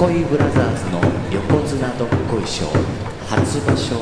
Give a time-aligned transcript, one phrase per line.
[0.00, 0.98] ドスコイブラザーズの
[1.30, 2.64] 横綱どっこい賞
[3.28, 3.96] 初場所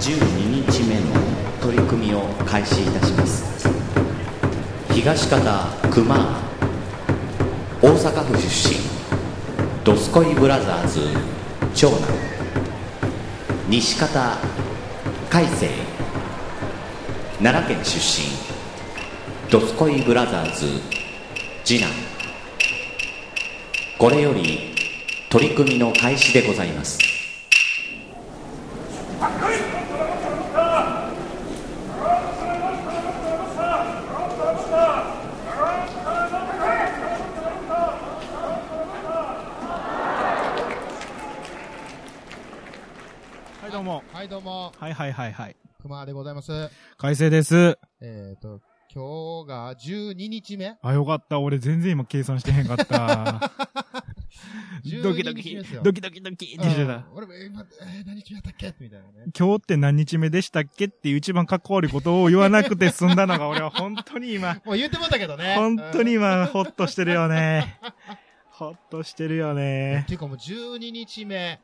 [0.00, 1.02] 12日目の
[1.60, 3.68] 取り組みを開始いたします。
[4.90, 6.16] 東方熊
[7.82, 8.76] 大阪府出身
[9.84, 11.00] ドスコイブラザーズ
[11.74, 12.08] 長男。
[13.68, 14.38] 西方
[15.28, 15.66] 海星
[17.42, 18.30] 奈良県出身
[19.50, 20.80] ドスコイブラザーズ
[21.64, 21.90] 次男。
[23.98, 24.67] これより
[25.30, 26.98] 取り組みの開始でございます
[43.60, 44.02] はい、どうも。
[44.14, 45.56] はい、どうも、はいはいはいはい。
[45.82, 46.70] 熊でございます。
[46.96, 47.78] 快晴です。
[48.00, 51.38] えっ、と、今日が12日目あ、よかった。
[51.38, 53.52] 俺全然今計算してへんかった。
[55.02, 57.04] ドキド12日キドキドキドキってしてたうん。
[57.14, 58.74] 俺も今、えー、何日やったっけ？
[58.80, 59.12] みたいなね。
[59.38, 60.86] 今日って何日目でしたっけ？
[60.86, 65.54] っていう一番かっこ悪いことを言わなくて済んだのが俺は本当に今、もう言ってもったけどね。
[65.56, 66.22] 本当にうん。
[66.22, 67.78] 今、ほっとしてるよね。
[68.50, 70.04] ほっとしてるよねっ。
[70.06, 71.60] ていうかもう12日目。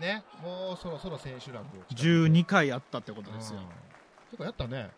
[0.00, 0.22] ね。
[0.42, 1.64] もうそろそろ千秋楽。
[1.94, 3.60] 12回あったってことうんですよ。
[4.30, 4.90] 結構やったね。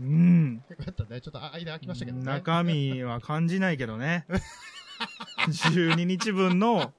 [0.00, 0.62] うん。
[0.68, 1.20] 結構やったね。
[1.20, 2.24] ちょっとあ間空きましたけどね。
[2.24, 4.24] 中身は感じないけどね。
[5.48, 6.92] 12日分の、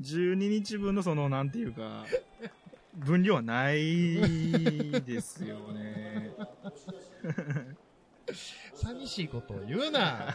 [0.00, 2.04] 12日分のその、なんていうか、
[2.94, 3.80] 分量はない
[5.02, 6.32] ですよね。
[8.74, 10.34] 寂しいことを言うな。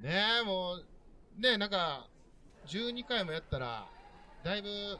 [0.00, 2.08] ねえ、もう、ねえ、なんか、
[2.66, 3.86] 12回もやったら、
[4.44, 4.98] だいぶ、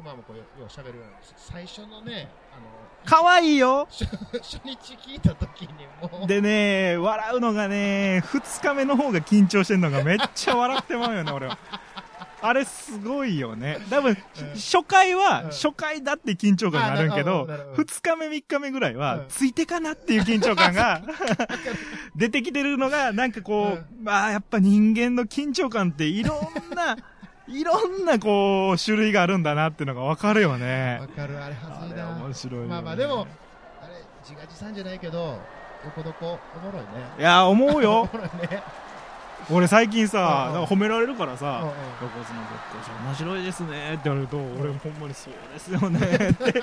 [0.00, 2.62] 熊もこう、よう喋るようになって最初のね、あの、
[3.04, 3.86] 可愛いよ。
[3.90, 4.04] 初
[4.40, 5.68] 初日聞いた時に
[6.00, 6.24] も。
[6.24, 11.58] う、でね、笑うのがね、2日目の方が緊張してんのがめっちゃ笑ってまうよね、俺は。
[12.42, 13.78] あれすごいよね。
[13.90, 14.16] 多分、
[14.54, 15.50] 初回は、うん。
[15.50, 21.02] 初回だって緊張感があるんけど、あなるほど2日目3日目ぐらいはうん、ついてかなっていう緊張感が、
[22.16, 26.36] 出てきてるのが、なんかこう、まあやっぱ人間の緊張感っていろ
[26.72, 26.96] んな、
[27.50, 31.08] いろんなこう、種類があるんだなっていうのがわかるよねわ。
[31.08, 32.08] かる、あれはずいな。
[32.24, 32.68] 面白いよね。
[32.68, 33.26] まあまあ、でも、
[33.82, 35.38] あれ、自画自賛じゃないけど、
[35.84, 36.86] どこどこ、おもろいね。
[37.18, 38.08] いや、思う およ。
[39.50, 46.62] 俺最近さ、うんうんなんか褒められるからうんさ、うん横綱絶好調面白いですねって言われると、俺ほんまにそうですよねって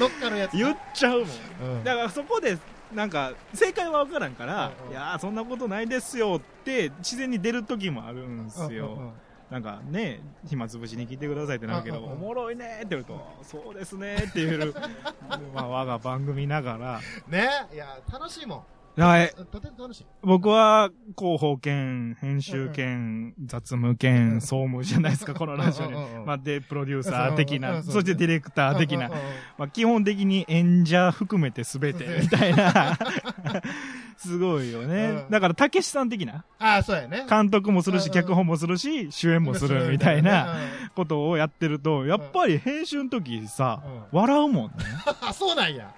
[0.00, 0.56] 乗っかるやつ。
[0.56, 1.28] 言っちゃうもん。
[1.76, 2.56] うんだからそこで、
[2.94, 8.86] なんか、正解は分からんから、うんうんいやーそんなことないですよって、自然に出る時もあるんですよ。
[8.86, 9.12] うんうんうん
[9.50, 14.74] なんかね、暇つぶしに聞いてくださいってなるけど、おもろいねって言うと、そうですねって言える、
[15.54, 18.62] まあ我が番組ながら、ねいや、楽しいもん。
[18.96, 19.32] はい。
[20.22, 25.92] 僕は広報兼、編集兼、雑務兼、総務じゃないですか、 このラジオに。
[26.24, 29.10] まあ、で、プロデューサー的な、そしてディレクター的な。
[29.58, 32.96] まあ、基本的に演者含めて全てみたいな、
[34.16, 35.24] すごいよね。
[35.24, 35.28] う。
[35.28, 35.30] ん。
[35.30, 37.26] だから、たけしさん的な、ああ、そうやね。
[37.28, 40.58] 監督もするし、脚本もするし、主演もするみたいなうん
[40.94, 43.82] ことをやってると、やっぱり編集の時さ、
[44.12, 44.18] うん。
[44.18, 44.72] 笑うもんね。
[45.20, 45.92] あ、 そうなんや。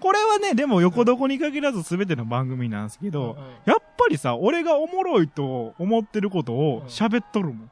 [0.00, 3.36] これはね、でも横どこに限らず全ての番組なんですけど、うんうん。
[3.64, 7.56] やっぱりさ、俺がおもろいと思ってることを喋っとるもん。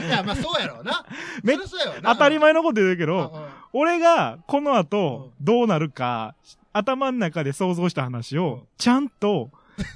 [0.00, 1.04] いや、まあそうやろうな。
[1.42, 3.80] めそりゃ当たり前のこと言うけうんど、うん。
[3.80, 6.34] 俺がこの後どうなるか、
[6.72, 8.44] 頭の中で想像した話うん。
[8.44, 9.50] を、ちゃんと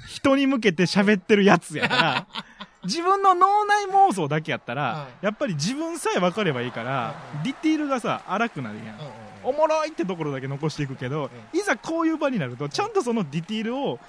[0.07, 2.27] 人に向けて喋ってるやつやから、
[2.85, 8.97] 自分の脳内妄想だけやったら、やっぱり自分さえ分かればいいからディティールがさ、荒くなるやん。
[9.45, 13.99] おもろいってところだけ残していくけど、いざこういう場になると、ちゃんとそのディティールを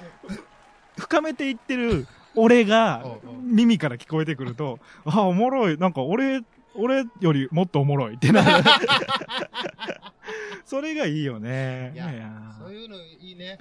[0.98, 2.06] 深めていってる
[2.36, 3.04] 俺が
[3.42, 5.78] 耳から聞こえてくると、あ、おもろい。
[5.78, 6.42] なんか俺、
[6.76, 8.64] 俺よりもっとおもろいってなる。
[10.64, 11.92] それがいいよね。
[11.94, 13.46] いやいやそういうのいいね。
[13.46, 13.54] や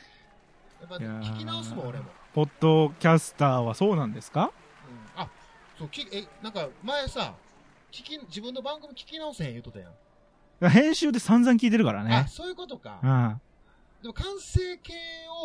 [0.86, 2.06] っぱ聞き直すもん、俺も。
[2.34, 4.52] ポッドキャスターはそうなんですか？
[5.84, 7.34] そう、きえ、なんか前さ、
[7.92, 9.88] 聞き、自分の番組聞き直せへん言うとったや
[10.70, 10.72] ん。
[10.72, 12.26] 編集で散々聞いてるからあ、ね。
[12.30, 13.06] そういうことかう。
[13.06, 13.42] ん。
[14.02, 14.94] でも完成形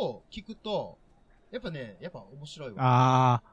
[0.01, 0.97] を聞くと、
[1.51, 2.77] やっぱね、やっぱ面白いわ。
[2.79, 3.49] あー、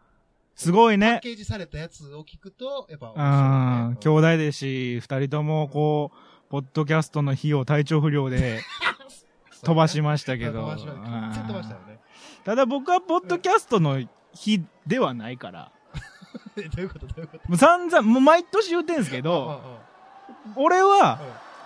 [0.55, 1.19] すごいパッね。
[1.23, 3.93] ケージされたやつを聞くと、やっぱ面う白い、ね。
[3.93, 3.95] ん。
[3.97, 8.61] 兄弟弟子、二人ともこう、ポッドキャストの日を体調不良で
[9.63, 10.61] 飛ばしましたけど。
[10.61, 10.93] 飛ばしま
[11.33, 11.47] した。
[11.47, 11.99] 飛ばしたよね。
[12.43, 15.71] ただ僕はポッドキャストの日ではないから。
[16.57, 17.07] え どういうこと？
[17.07, 17.50] どういうこと？
[17.50, 19.62] もう散々、もう毎年言うてんすけうんど、
[20.56, 21.19] 俺は、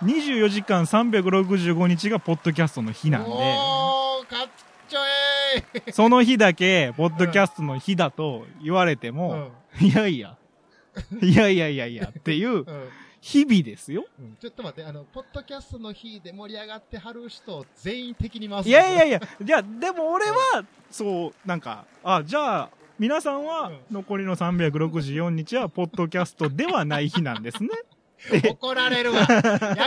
[0.04, 4.48] 24時間365日がポッドキャストの日なんで、おー、かっ
[4.88, 4.98] ちょ
[5.56, 9.50] ええその日だけ、ポッドキャストの日だと言われても、
[9.80, 10.36] いやいや、
[11.22, 12.88] いやいやいやいやっていううん。
[13.22, 14.06] 日々ですよ。
[14.18, 14.36] うん。
[14.40, 18.68] ちょっと待って、あの、ポッドキャストの日で盛り上がってはる人を全員敵に回す。
[18.68, 20.36] いやいやいや、じゃあ、でも俺は、
[20.90, 27.70] そう、なんか、あ、じゃあ、皆さんは残りの364日は、ポッドキャストではない日なんですね。
[28.50, 29.20] 怒られるわ。
[29.20, 29.26] や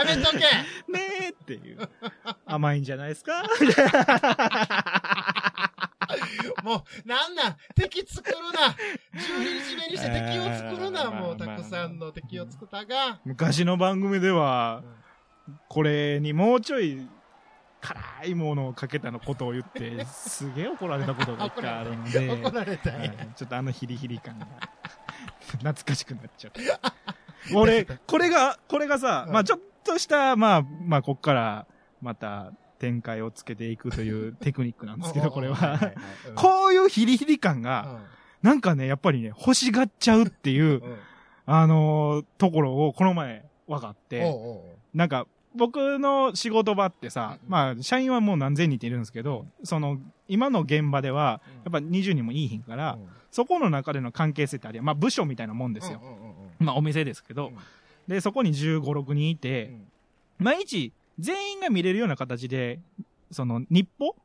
[0.04, 0.38] めとけ
[0.92, 1.78] ねえっていう。
[2.44, 3.44] 甘いんじゃないですか？
[6.64, 7.56] もう、なんなん？
[7.76, 8.74] 敵作るな
[9.14, 13.20] !12 日目にして敵を作るなもう、たくさんの敵を作ったが。
[13.24, 14.82] 昔の番組では、
[15.68, 17.06] これにもうちょい、
[17.84, 22.90] 辛いものをかけたのことを言って、すげえ怒られたことが一回あるので、 怒られた。
[22.90, 23.12] はい。
[23.36, 24.46] ちょっとあのヒリヒリ感が、
[25.58, 26.94] 懐かしくなっちゃった。
[27.54, 29.32] 俺、これが、これがさ、うん。
[29.34, 31.66] まあちょっとした、まあ、まあこっから、
[32.00, 35.92] また展開をつけていくというテクニックなんですけど、 これは。
[36.36, 38.00] こういうヒリヒリ感が、
[38.42, 40.82] なんかね、やっぱりね、欲しがっちゃうっていう、
[41.46, 44.96] あのーところをこの前分かって、おうおうおう。
[44.96, 47.50] なんか、僕の仕事場ってさ、うん。
[47.50, 49.98] まあ、社員はもう何千人っているんですけど、その、
[50.28, 52.98] 今の現場では、やっぱ20人もいいひんから、
[53.30, 56.00] そこの中での関係性ってありまあ、部署みたいなもんですよ。
[56.58, 57.56] まあ、お店ですけど、うん。
[58.08, 59.86] で、そこに15、6人いうて、ん。
[60.38, 62.80] 毎日、全員が見れるような形で、
[63.30, 64.16] その、日報？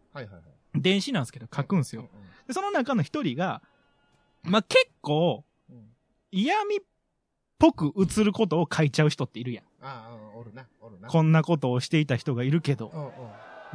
[0.76, 2.02] 電子なんですけど、書くんですよ。
[2.02, 3.62] うんで、その中の一人が、
[4.42, 5.44] まあ、結構、
[6.32, 6.80] 嫌味っ
[7.60, 9.66] ぽく映ることを書いちゃう人っているやん。
[9.82, 11.08] ああ、うんおるな、おるな。
[11.08, 13.12] こんなことをしていた人がいるけど、うんうん。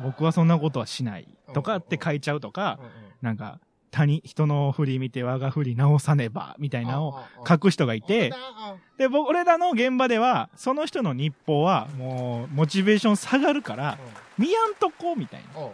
[0.03, 2.91] 僕はそんなことはしないとかって書いちゃうとか、うんうん
[3.25, 3.59] なんか、
[3.91, 8.35] 他人、人の振り見て我が振り直さねば、みたいなのを書く人がいて、
[8.99, 13.97] で、僕、俺らの現場では、その人の日報は、もう、モチベーション下がるから、
[14.37, 15.71] 見やんとこ、みたいな。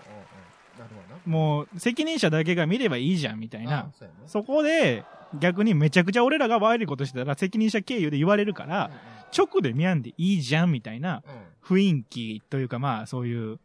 [1.27, 3.91] もう、責任者だけが見ればいいじゃん、みたいな。
[4.27, 5.03] そこで、
[5.39, 8.91] 逆にめちゃくちゃ俺らが悪いことしてたら、責任者経由で言われるから、
[9.37, 11.23] 直で見やんでいいじゃん、みたいな
[11.63, 13.59] 雰囲気というか、まあ、そういう、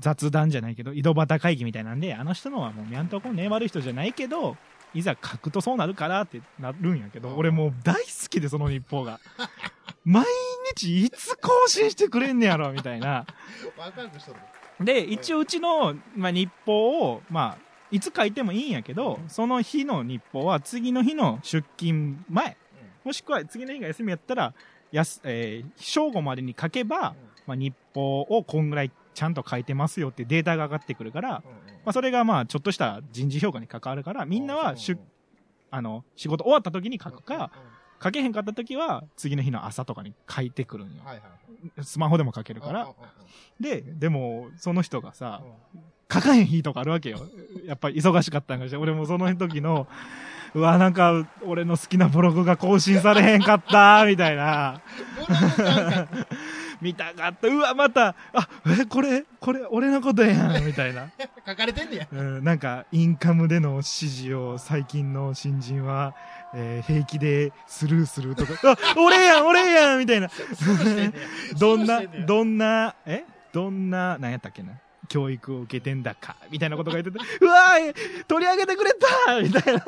[0.00, 4.56] 雑談じゃないけど、井戸端会議みたいなんで、あの人のはもう見やんとこね、悪い人じゃないけど、
[4.94, 9.20] いざ書くとそうなるからってなるんやけど、俺もう大好きで、その日報が。
[10.04, 10.24] 毎
[10.76, 13.26] 日いつ更新してくれんねやろ、みたいな。
[14.80, 22.56] で、一応うちの、まあ、日報を、まあ、いつ書いてもいいんやけど、その日の日報は次の日の出勤前、
[23.06, 24.52] もしくは次の日が休みやったら、
[24.90, 27.14] やす、えー正午までに書けば、
[27.46, 31.42] まあ、日報をこんぐらいちゃんと書いてますよってデータが上がってくるから、ま
[31.86, 34.98] あ、それがまあ、ちょっとした人事評価に関わるから、みんなは出、
[35.70, 37.52] あの、仕事終わった時に書くか、
[38.02, 41.02] 書けへんかった時は、次の日の朝とかに書いてくるんよ。
[41.04, 41.22] はいは
[41.80, 41.84] い。
[41.84, 42.88] スマホでも書けるから。
[43.60, 45.42] で、でも、その人がさ
[45.74, 45.80] うん、
[46.12, 47.20] 書かへん日とかあるわけよ。
[47.64, 49.86] やっぱり忙しかったんかして、俺もその時の、
[50.56, 54.80] うわ、なんか、俺の好きなブログが更新されへんかった、みたいな。
[56.80, 57.46] 見たかった。
[57.46, 61.10] うわ、また、あ、え、これ、これ、俺のことやん、みたいな。
[61.46, 62.08] 書かれてんねや。
[62.10, 66.14] うん、なんか、インカムでの指示を最近の新人は、
[66.54, 70.30] えー平気でスルーするとか、あ、俺やん、俺やん、みたいな。
[71.60, 73.24] どんなどんな、え？
[73.52, 74.72] どんな、なんやったっけな。
[75.06, 78.92] 教育を受けてんだか、みたいなことが言ってて、うわー取り上げてくれ
[79.26, 79.84] たみたいな。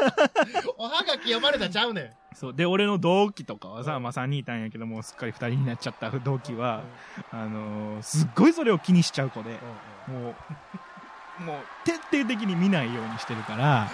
[0.77, 2.11] おはがき読まれたんちゃうねん。
[2.35, 2.55] そう。
[2.55, 6.83] で、俺の同期とかはさ、うんまあ3人いたんやけども、すっかり2人になっちゃった同期は、
[7.33, 9.51] あのーすっごいそれを気にしちゃう子で、
[10.07, 10.35] も
[11.41, 13.89] う、もう、徹底的に見ないようにしてるから、いや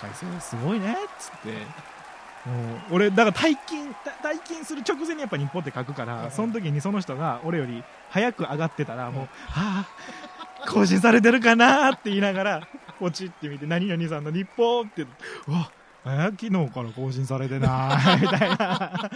[0.00, 1.48] ー、海星すごいね、っつって。
[2.48, 15.06] もう、俺、だから退勤、た退勤する直前にやっぱ日報って書くから、うんその時にその人が俺より早く上がってたら、もう、はぁ、更新されてるかなーって言いながら、ポチって見て、何々さんの日報って、う
[15.52, 15.70] わ、
[16.04, 19.10] えー昨日から更新されてない、 みたいな。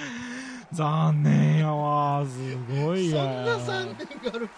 [0.73, 4.49] 残念やわー、すごいそやんな3年がある。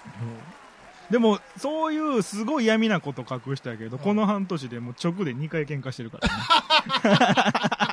[1.11, 6.35] でも、そういうすごい闇なこと書く人やけど、うんこの半年でもう直で2回喧嘩してるからね。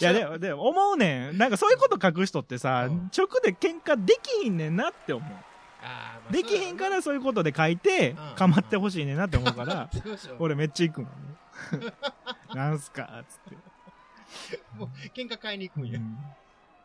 [0.00, 1.38] いや、でも、でも思うねん。
[1.38, 5.30] なんかそういうこと書く人ってさ、うん直で喧嘩できひんねんなって思う。
[5.82, 9.88] あーまあできひんからそういうことで書いてうん、かまってほしいねんなって思うから、
[10.38, 11.92] 俺めっちゃ行くもんね。
[12.54, 13.38] なんすかつっ
[14.48, 14.58] て。
[14.76, 15.98] もう喧嘩買いに行くんや。
[15.98, 16.18] うん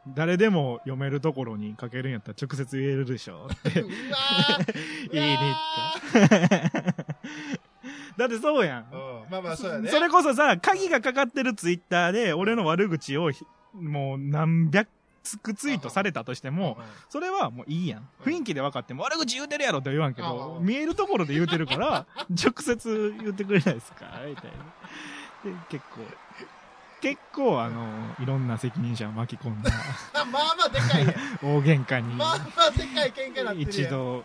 [0.08, 3.82] 誰でも読めるところに書けるんやったら直接言えるでしょって。
[3.82, 3.86] う
[5.14, 6.91] いいねって。
[8.22, 8.86] だってそうやん。
[8.92, 9.90] うんまあまあそうやね。
[9.90, 14.88] それこそさ、鍵がかかってるツイッターで、俺の悪口をひ、もう何百
[15.24, 16.78] つくツイートされたとしても、
[17.10, 18.00] それはもういいやん。
[18.00, 25.52] うん雰囲気で分かっても悪口言うてるやろとは言わんけあど、あ見えるところで言うてるから、 直接言ってくれないですかみたいな。
[25.52, 26.02] で、結構、
[27.02, 27.88] 結構あの、
[28.20, 29.72] いろんな責任者を巻き込んだ
[30.14, 31.16] あ まあまあでかいね。
[31.42, 32.14] 大喧嘩に。
[32.16, 33.70] まあまあでかい喧嘩になってる。
[33.72, 34.24] 一度、に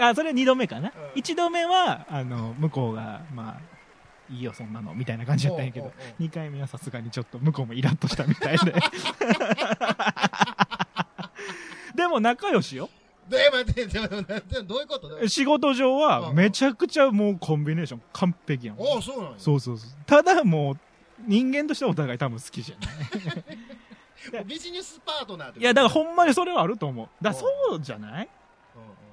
[0.00, 0.88] あ、それは二度目かな。
[0.88, 8.74] うん一度目は、あの、向こうが、まあ、いいよ、そんなの、みたいな感じだったんやけどおう、おうおう二回目はさすがにちょっと向こうもイラッとしたみたいで。
[11.94, 12.88] でも仲良しよ。
[13.28, 14.08] で、待って、でも、
[14.66, 15.08] どういうこと？
[15.08, 18.76] だ仕事上うんはうんめちゃくちゃもうコンビネーション完璧やん。
[18.78, 19.38] おうそうなんや。
[19.38, 19.90] そうそうそう。
[20.06, 20.78] ただもう、
[21.26, 22.76] 人間としてお互い多分好きじゃ
[24.34, 24.44] ない。
[24.48, 27.08] ビジネスパートナーいや、だからほんまにそれはあると思う。
[27.22, 28.28] だそうじゃない？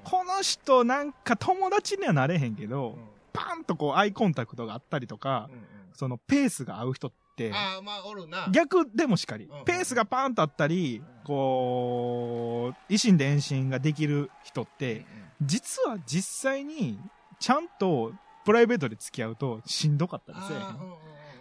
[0.04, 5.48] この人なんか友達にはなれへんけど、うんパンとこうアイコンタクトがあったりとか、
[5.94, 8.48] そのペースが合う人って、ああ、まあ、おるな。
[8.52, 15.06] 逆でもしかりうん、ペースがパーンとあったり、こう、維心伝心ができる人っうんて、
[15.40, 16.98] 実は実際に、
[17.40, 18.12] ちゃんと
[18.44, 20.62] プライベートで付き合うとしんどかったりあせえへん。
[20.62, 20.76] だか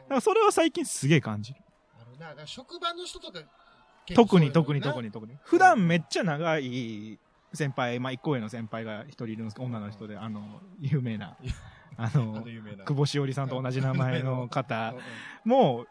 [0.08, 1.60] らそれは最近すげえ感じる。
[2.00, 2.48] あるな。
[2.48, 3.40] 職場の人とか、
[4.16, 5.08] 特に特に特に。
[5.08, 5.38] に特に。
[5.44, 7.20] 普段めっちゃ長い
[7.54, 11.38] 先輩、まあ一個上の先輩が一人いるんですけど、女の人で、あの、有名な、
[11.98, 12.44] あ あの。
[12.86, 14.94] 久保しおりさんと同じ名前の方
[15.44, 15.86] も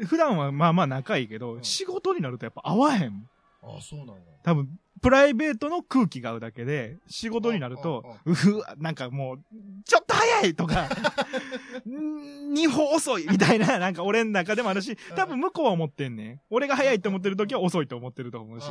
[0.00, 3.28] う、普段はまあまあ仲いいけど、うん仕事になるとやっぱ合わへん。
[3.62, 4.22] ああ、そうなんや。
[4.42, 4.68] 多分、
[5.02, 9.38] プライベートの空気が合うだけで、仕事になると、うふわ、なんかもう、
[9.84, 10.88] ちょっと早いとか、
[11.88, 16.40] ん 二歩遅いみたいな、なんか俺の中でもあるし、多分向こうは思ってんねん。
[16.50, 18.66] 俺が早いと思ってる時は遅いと思ってると思うし、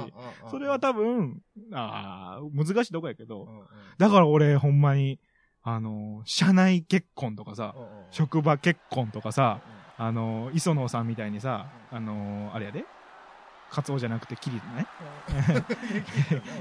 [0.50, 1.42] それは多分、
[1.74, 3.50] ああ、難しいとこやけど、
[3.98, 5.20] だから俺ほんまに、
[5.64, 7.76] あの、社内結婚とかさ、
[8.10, 9.60] 職場結婚とかさ、
[9.98, 12.86] あの、磯野さんみたいにさ、あの、あれやで、
[13.72, 14.62] カツオじゃなくてキリね。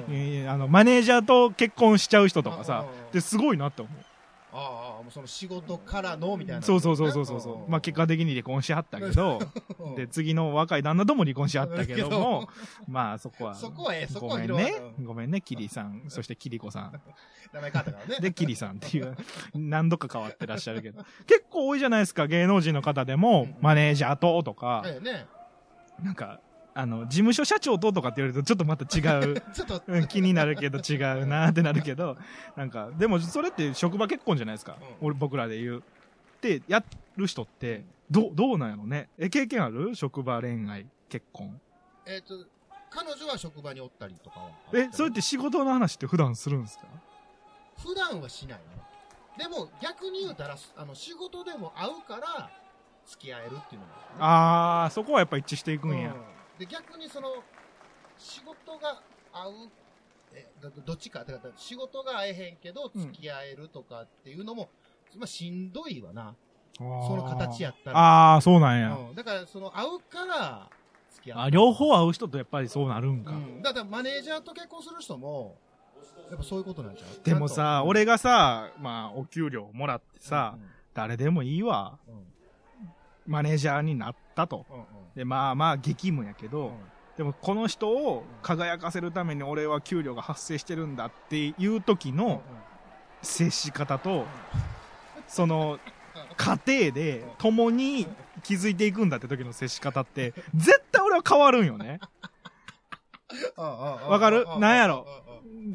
[0.09, 4.05] えーあの、マネージャーと結婚しちゃう人とかさ、で、すごいなって思う。
[4.53, 6.63] ああ、もうその仕事からのみたいな。
[6.63, 7.71] そうそうそうそうそうそう。
[7.71, 9.41] まあ結果的に離婚しはったけど、
[9.79, 12.49] うんで、次の若い旦那とも離婚しはったけども、
[12.89, 15.07] まあそこは、そこはええそこはごめんねる。
[15.07, 16.05] ごめんね、キリさん。
[16.09, 17.01] そしてキリコさん。
[17.53, 18.21] 名前変わったからね。
[18.21, 19.17] で、キリさんっていう、
[19.55, 21.05] 何度か変わってらっしゃるけど。
[21.27, 25.27] 結構多いじゃないですか、芸能人の方でもうん、マネージャーととか、だよね。
[26.03, 26.41] なんか、
[26.73, 29.01] あの、事務所社長ととかって言われるとちょっとまた違
[29.33, 29.41] う。
[29.53, 32.17] ちょっと、うん気になるけど違うなってなるけど、
[32.57, 34.77] なんか、でもそれって職場結婚じゃないですか。
[35.01, 35.83] うん俺、僕らで言う。
[36.41, 36.83] で、や
[37.17, 39.09] る人って、どう、どうなんやろね。
[39.19, 39.95] え、経験ある？
[39.95, 41.61] 職場恋愛、結婚。
[42.07, 42.35] えっと、
[42.89, 44.51] 彼女は職場におったりとかは。
[44.73, 46.87] え、それって仕事の話って普段するんですか？
[47.79, 48.65] 普段はしないね。
[49.37, 52.51] でも逆に言うたら、あの、仕事でも会うから、
[53.07, 56.13] 付き合えるっていうのもあるねあー、そこはやっぱ一致していくんや。
[56.13, 57.29] うんで逆にその
[58.19, 59.01] 仕事が
[59.33, 59.53] 合う
[60.35, 61.21] えどどっちか？
[61.21, 63.01] だから仕事が合えへんけどうん。
[63.01, 64.69] 付き合えるとかっていうのも、
[65.17, 66.35] まあ、しんどいわな、
[66.77, 68.35] そその形やったら。
[68.35, 68.95] あー、そうなんや。
[68.95, 70.69] うん、だからその合うから
[71.15, 71.39] 付き合う。
[71.41, 73.33] あ、両方会う人とやっぱりそうなるんか。
[73.33, 75.57] うん、だからマネージャーと結婚する人も
[76.29, 77.25] やっぱそういうことなんちゃう？
[77.25, 81.99] でもさ、俺がさ、まあ、お給料もらってさ、んと誰でもいいわ。
[82.07, 82.25] うんうん。
[83.27, 84.67] マネージャーになったと。
[84.71, 86.73] うんうんで、まあまあ激務やけど、うん。
[87.17, 92.43] でもこの人を輝かせるために俺は給料が発生してるんだっていう時の
[93.21, 94.25] 接し方と、
[95.29, 95.79] その
[96.37, 98.07] 家庭で共に
[98.43, 102.01] 気づいていくんだって時の接し方って、絶対俺は変わるんよね。
[103.57, 104.47] わわかる？
[104.59, 105.07] なんやろ？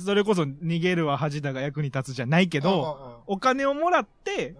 [0.04, 4.56] それこそ逃げるは恥だが役に立つじゃないけど、お金をもらって、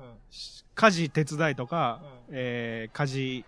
[0.76, 3.46] 家事手伝いとか、えー、家事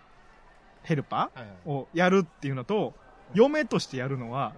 [0.88, 2.94] ヘルパーをやるっていうのと、
[3.34, 4.53] 嫁としてやるのは、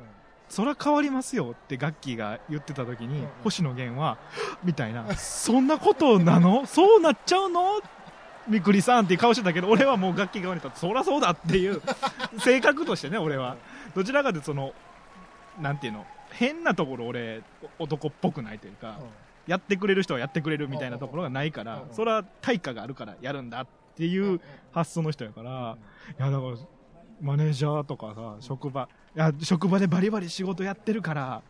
[0.48, 4.18] そら変わりますよってガッキーが言ってた時に、星野源は、
[4.64, 6.66] みたいな、そんなことなの？
[6.70, 7.82] そうなっちゃうの？
[8.48, 11.82] みくりさんっていう顔してたけど、俺はもうガッキー側に立って、そらそうだっていう、
[12.40, 13.58] 性格としてね、俺は。
[13.96, 14.74] どちらかというとその、
[15.60, 17.42] なんていうの、変なところ俺、
[17.80, 19.00] お男っぽくないというか、
[19.48, 23.68] やってくれる人はやってくれるみたいなところがないからそれは対価があるからやるんだっ
[24.00, 24.40] ていう
[24.72, 25.78] 発想の人やから、
[26.18, 26.58] いやだから、
[27.22, 31.42] マネージャーとかさ、職場、いや、職場でバリバリ仕事やってるから、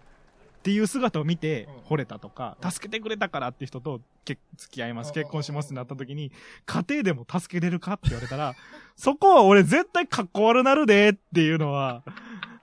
[0.59, 1.93] っていう姿を見てうん。
[1.93, 2.71] 惚れたとか、うん。
[2.71, 5.13] 助けてくれたからって人と結付き合います、うん。
[5.13, 6.31] 結婚しますってなった時に、
[6.65, 8.55] 家庭でも助けれるかって言われたら、
[8.97, 12.03] そこは俺絶対かっこ悪なるでっていうのは、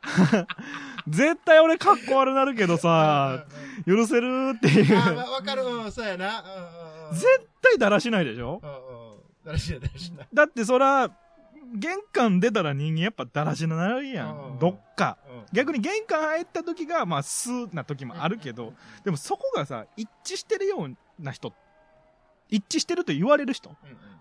[1.09, 3.47] 絶対俺かっこ悪なるけどさ、
[3.87, 4.99] 許せるっていう。
[4.99, 6.45] あわわかる、うん、そうやな。
[7.13, 7.25] 絶
[7.63, 8.61] 対だらしないでしょ？
[8.63, 8.67] う。
[9.47, 10.29] だらしない、だらしない。
[10.35, 11.11] だってそら、
[11.75, 14.59] 玄関出たら人間やっぱだらしななるやうんん。
[14.59, 15.19] どっか。
[15.31, 18.73] うん逆に玄関入った時が、まあ、素な時もあるけど、
[19.05, 21.53] でもそこがさ、一致してるような人、
[22.49, 23.71] 一致してると言われる人、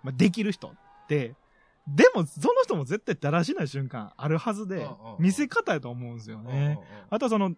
[0.04, 0.72] まあ、できる人っ
[1.08, 1.34] て、
[1.88, 6.80] でも、その人も絶対だらしない瞬間あるはずで見せ方やと思うんですよね。
[7.10, 7.56] あとはその、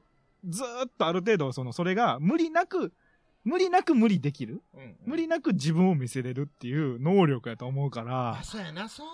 [0.48, 2.94] ずーっとある程度、その、それが無理なく、
[3.48, 4.62] 無理なく無理できる？
[4.76, 9.10] うんうん無理なく自分を見せれるっていう能力やと思うかあら、そうやな、そうい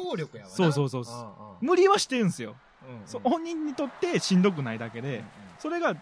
[0.00, 0.54] う能力やわな。
[0.54, 2.56] そうそうそううんうん無理はしてるんですよ。
[2.86, 5.24] うんうん本人にとってしんどくないだけで、
[5.58, 5.96] それが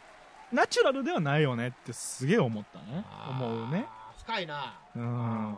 [0.53, 3.05] ナチュラルではないよねってすげえ思ったね。
[3.31, 3.87] 思うね。。
[4.19, 4.79] 深いな。
[4.95, 5.57] うん。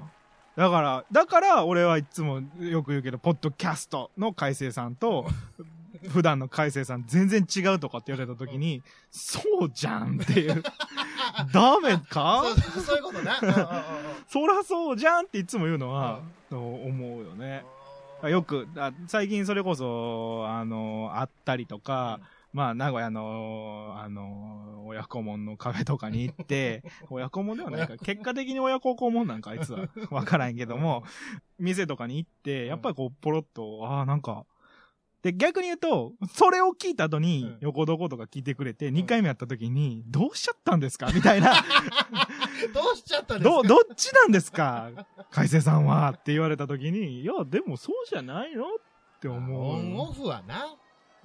[0.57, 5.27] だから、だから俺はいつもよく言うけど、ポッドキャストの海星さんと、
[6.09, 10.63] 普段の海星さん全然違うとかって言われた時に、そうじゃんっていう。
[11.53, 12.43] ダメか？
[12.75, 13.39] そうそういうことな。
[13.43, 13.67] うんうんうんうん
[14.29, 17.65] そらそうじゃんっていつも言うのは、思うよね。
[18.25, 22.21] よく、あ最近それこそ、あの、あったりとか、
[22.53, 29.87] まあ、名古屋の、あの、親子門のカフェとかに行って、親子門ではないか、結果的に親孝行門なんか、あいつは。
[30.11, 31.05] わからんけども、
[31.59, 34.45] 店とかに行って、やっぱりこう、ポロッと、ああ、なんか、
[35.23, 41.11] で、逆に言うと、それを聞いた後にうん、横どことか聞いてくれて、2回目やった時に、どうしちゃったんですか？
[41.13, 41.55] みたいな、
[42.73, 43.63] どうしちゃったんですか？
[43.63, 44.91] ど、どっちなんですか？
[45.31, 46.11] 海星さんは。
[46.17, 48.65] って言われた時に、いや、でもそうじゃないの？
[48.65, 48.69] っ
[49.21, 50.13] て思オンオう。
[50.13, 50.67] フはな。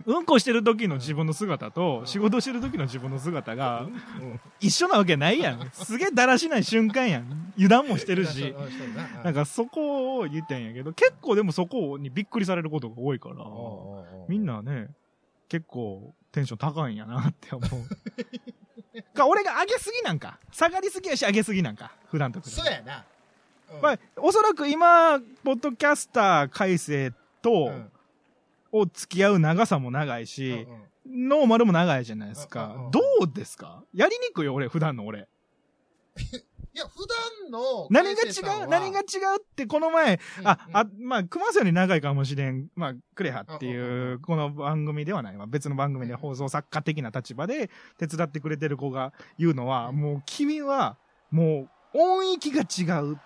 [0.06, 5.70] うんこしてる時の自分の姿と、仕事してる時の自分の姿がうん一緒なわけないやん。
[5.72, 7.54] すげえだらしない瞬間やん。
[7.56, 8.54] 油断もしてるし。
[8.96, 13.36] ななんかそこを言ったんやけど、結構でもそこにびっくりされることが多いから、
[14.28, 14.90] みんなね、
[15.50, 17.70] 結構テンション高いんやなって思う。
[19.14, 20.40] か、俺が上げすぎなんか。
[20.52, 21.92] 下がりすぎやし上げすぎなんか。
[22.10, 23.06] 普段と比そうやな。
[23.74, 27.12] うんまあ、おそらく今、ポッドキャスター改正
[27.42, 27.90] と、うん
[28.74, 32.92] を付き合う長さも長いうんし、うんノーマルも長いじゃないですかうん。
[32.92, 33.84] どうですか？
[33.94, 35.28] やりにくいよ、俺、普段の俺。
[36.74, 37.06] いや、普
[37.46, 38.68] 段の何が違う？
[38.68, 45.46] 何が違うって、この前、うんあ、うんあ、まあ、熊瀬より長いかもしれん、まあ、クレハっていう、この番組ではないわ。
[45.46, 50.98] 別の番組で放送作家的な立場で手伝ってくれてる子が言うのは、うんもう君は、
[51.32, 53.20] もう、音域が違う。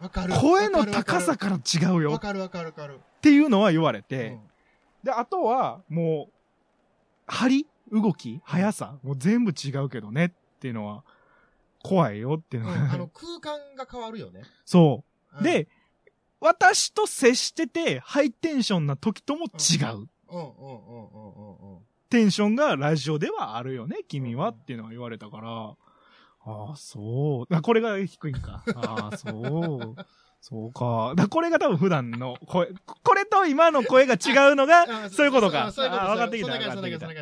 [0.00, 0.32] わかる。
[0.40, 2.98] 声の高さから違うよっわかるわかるわかる。
[3.22, 4.40] ていうのは言われうて、ん
[5.02, 6.32] で、あとは、もう、
[7.26, 10.30] 張り動き速さもう全部違うけどねっ
[10.60, 11.04] ていうのは、
[11.82, 14.42] 怖いよっていううんのは、あの、空間が変わるよね。
[14.64, 15.40] そうう。
[15.40, 15.68] ん、で、
[16.40, 19.86] 私と接してて、ハイテンションな時とも違う。
[19.88, 21.78] うんうんうんうんうんうん。
[22.10, 25.76] テンションがラジオではあるよね、君はっていうのは言われたから、
[26.44, 27.54] ああ、そう。
[27.54, 28.64] あこれが低いんか。
[28.74, 30.04] ああ、そう。
[30.42, 31.14] そうか。
[31.14, 32.66] だこれが多分普段の声。
[32.84, 35.70] これと今の声が違うのが、あそういうことか。
[35.70, 36.50] そういうことあ分かってきた。
[36.50, 37.14] 分かってきた分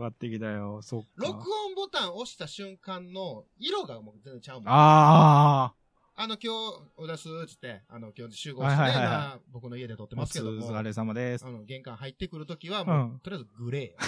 [0.00, 0.80] かってきたよ。
[0.82, 1.06] そっか。
[1.16, 1.44] 録音
[1.76, 4.66] ボタン押した瞬間の色がもう全然ちゃうもん。
[4.68, 5.74] あ
[6.16, 10.18] あの、今日、お出すっつって、あの、今日集合してね、はいはいはい僕の家で撮ってあ。
[10.18, 11.46] おますけども、疲れ様です。
[11.46, 14.02] あの、玄関入ってくるときは、もう、うんとりあえずグレー。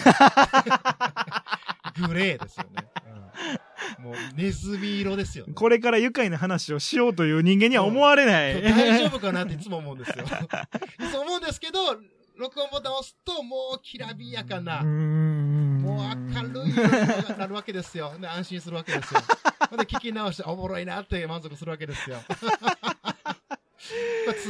[2.08, 2.88] グレーですよね。
[3.06, 3.22] うん、
[4.00, 5.52] もう、ネズミ色ですよ、ね。
[5.54, 8.62] これから愉快な話をしようという人間には思われない。
[8.62, 10.24] 大丈夫かなっていつも思うんですよ。
[11.10, 11.96] そう思うんですけど、
[12.36, 18.12] 録音ボタンを押すと、もう、きらびやかなもう明るい色になるわけですよ。
[18.20, 19.20] で、安心するわけですよ。
[19.76, 22.18] で、聞き直して、おもろいなって満足するわけですよ。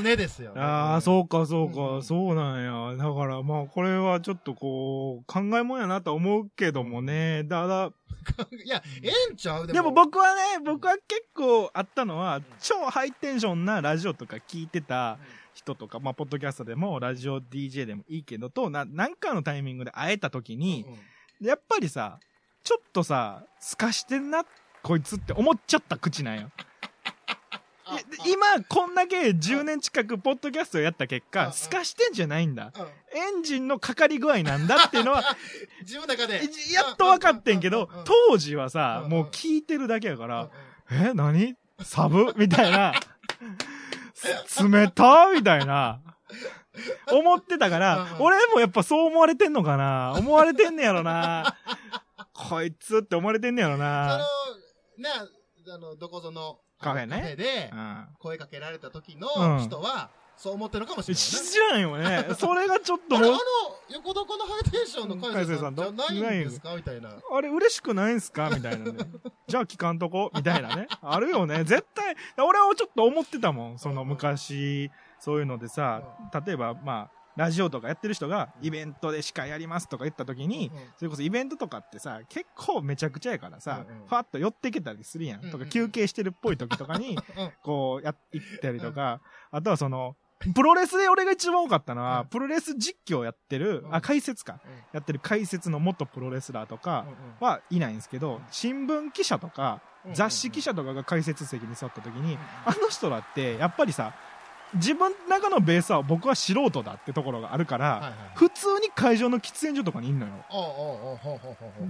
[0.03, 0.61] 常ですよ、ね。
[0.61, 2.97] ああ、そうか、そううんか、そうなんや。
[2.97, 7.45] だから、まあ、これはちょっとこう、考えもんやなと思うけどもね。
[7.45, 7.91] だだ、
[8.65, 9.67] いや、ええんちゃう？
[9.67, 9.91] でも。
[9.93, 15.19] 僕はね、僕は結構あったのは、超ハイテンションなラジオとか聞いてた
[15.55, 20.93] 人とか、まあ、ポッドキャストでも、ラジオ DJ でもいいけど、と、な、なんかのタイミングで会えた時に、うん。
[20.93, 21.01] うん
[21.41, 22.19] やっぱりさ、
[22.65, 24.45] ちょっとさ、すかしてんな、
[24.83, 26.51] こいつって思っちゃった口なんよ。
[28.27, 32.73] 今、こんだけ10年近くポッドキャストをやった結ああ果、すかしてんじゃないんだ。
[33.15, 35.23] エンジンのかかり具合なんだっていうのは、
[35.83, 36.43] 自分の中で。
[36.73, 40.51] やっと分かってんけど当時はさ、うんもう聞いてるだけやかうんら、
[40.91, 41.57] え、何？
[41.83, 42.33] サブ？
[42.37, 42.93] みたいな。
[44.47, 45.29] す冷た？
[45.33, 46.01] みたいな。
[47.11, 51.57] 思ってたから俺もやっぱそう思われてんのかな思われてんねやろな。
[52.33, 54.19] こいつって思われてんねやろそな。
[54.19, 55.09] の、ね、
[55.75, 61.51] あの、どこぞのカフェねカフェでうん声かけられた時うんの人は、そう思ってるかもしれないね。
[61.51, 61.97] 知らんよ
[62.29, 62.35] ね。
[62.39, 63.39] それがちょっとあれ、あの
[63.91, 66.75] 横どこのハイテンションの海星さんじゃないんですか？
[66.77, 67.11] みたいな。
[67.33, 68.51] あれ嬉しくないんすか？
[68.55, 68.99] みたいなね。
[69.49, 70.31] じゃあ聞かんとこ？
[70.35, 70.87] みたいなね。
[71.03, 71.65] あるよね。
[71.65, 72.15] 絶対。
[72.45, 73.79] 俺はちょっと思ってたもん。
[73.79, 76.03] その昔、そういうのでさ、
[76.47, 85.49] 例えば、まあ、ラジオとかやってる人が、イベントで司会やりますとか言った時に、それこそイベントとかってさ、結構めちゃくちゃやからさ、ファッと寄ってけたりするやん。
[85.49, 89.21] とか、休憩してるっぽい時とかに、 うんこう、やって行ったりとか、
[89.53, 90.17] あとはその、
[90.55, 92.27] プロレスで俺が一番多かったのは、うん。
[92.27, 93.95] プロレス実況やってる、うん。
[93.95, 94.61] あ、解説か。
[94.65, 94.71] うん。
[94.93, 97.07] やってる解説の元プロレスラーとか
[97.41, 102.39] うんはいないんですけど、新聞記者とか、うん雑誌記者とかが解説席に座った時に、うん。
[102.65, 104.15] あの人らって、やっぱりさ、
[104.75, 110.33] 自分の中のベースは僕は素人だってところがあるから、はいはい普通に会場の喫煙所とかにいんのよ。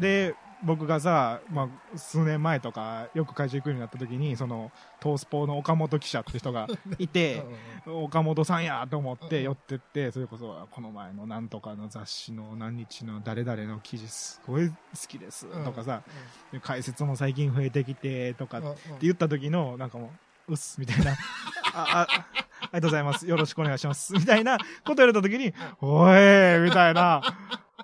[0.00, 6.66] で、僕がさ、まあ、数年前とか、よく会場行くようになった時に、その、トースポの岡本記者って人が
[6.98, 7.44] いて
[7.86, 14.74] うん、うん岡本さんやと思っうんて寄ってって、それこそ、この前のなんとかの雑誌の何日の誰々の記事すごい好
[15.06, 16.02] きですうんとかさ、
[16.50, 18.74] で解説も最近増えてきてとかっうんうん。
[18.76, 20.10] て言った時の、なんかも
[20.48, 21.12] う、うっす、みたいな。
[21.74, 23.26] あ、あ、あありがとうございます。
[23.26, 24.12] よろしくお願いします。
[24.14, 27.22] みたいなこと言われた時に、おいみたいな。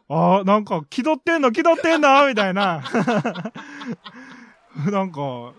[0.08, 2.82] あ、なんか、気取ってんの気取ってんのみたいな。
[4.90, 5.52] なんか、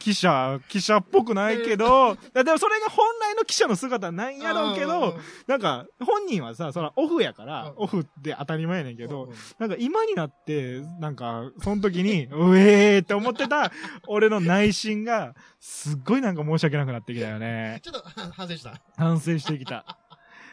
[0.00, 13.70] 記者、記者っぽくないけど、でもそれが本来の記者の姿なんやろうけど、なんか、本人はさ、そらオフやから、うんオフって当たり前やねんけどなんか今になって、なんか、その時に、うえーって思ってた、
[14.08, 17.80] 俺の内心が、すっごいなんか申し訳なくなってきたよね。
[17.82, 18.80] ちょっとは反省した。
[18.96, 19.84] 反省してきた。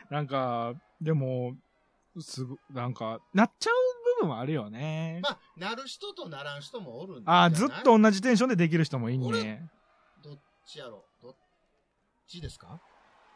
[0.09, 1.55] なんか、でも、
[2.19, 5.19] すぐ、なんか、なっちゃう部分はあるよね。
[5.23, 7.75] まあ、なる人とならん人もおるんああ、じゃない？
[7.75, 9.69] ずっと同じテンションでできる人もいいね。
[10.23, 11.03] どっちやろ？
[11.21, 11.35] どっ
[12.27, 12.79] ちですか？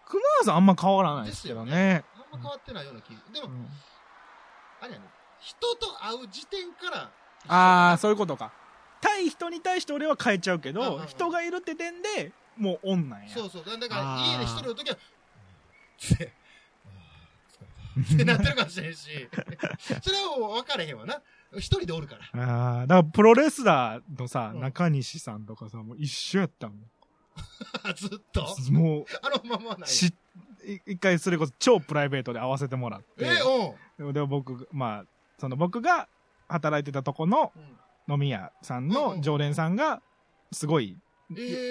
[0.07, 2.03] 熊川さんあんま変わらないですけどね。
[2.15, 3.67] あんま変わってないような気でも、うん
[4.83, 5.05] あれやね、
[5.39, 7.11] 人と会う時点から、
[7.47, 8.51] ああ、そういうことか。
[8.99, 13.29] 対人に対して俺は変えちゃうけどうんうんうん、人がいるって点で、もうオンなんや。
[13.29, 13.63] そうそう。
[13.65, 14.97] だだから、家で一人の時は、
[18.13, 19.09] って、なってるかもしれんし、
[20.01, 21.21] それはもう分かれへんわな。
[21.57, 22.43] 一人でおるから。
[22.45, 26.79] ああ、だからプロレスラーのさ、うん中西さんとかさ、もう一緒やったもん。
[27.95, 28.45] ずっと？
[28.71, 29.89] もあのままなう、
[30.69, 30.81] い。
[30.85, 33.25] 一回それこそ超プライベートで会わせてもらって。
[33.25, 33.37] え、
[33.99, 34.13] うん。
[34.13, 35.05] でも僕、まあ、
[35.39, 36.07] その僕が
[36.47, 37.77] 働いてたとこのうん
[38.15, 40.01] 飲み屋さんの常連さんが、
[40.51, 40.97] すごいえー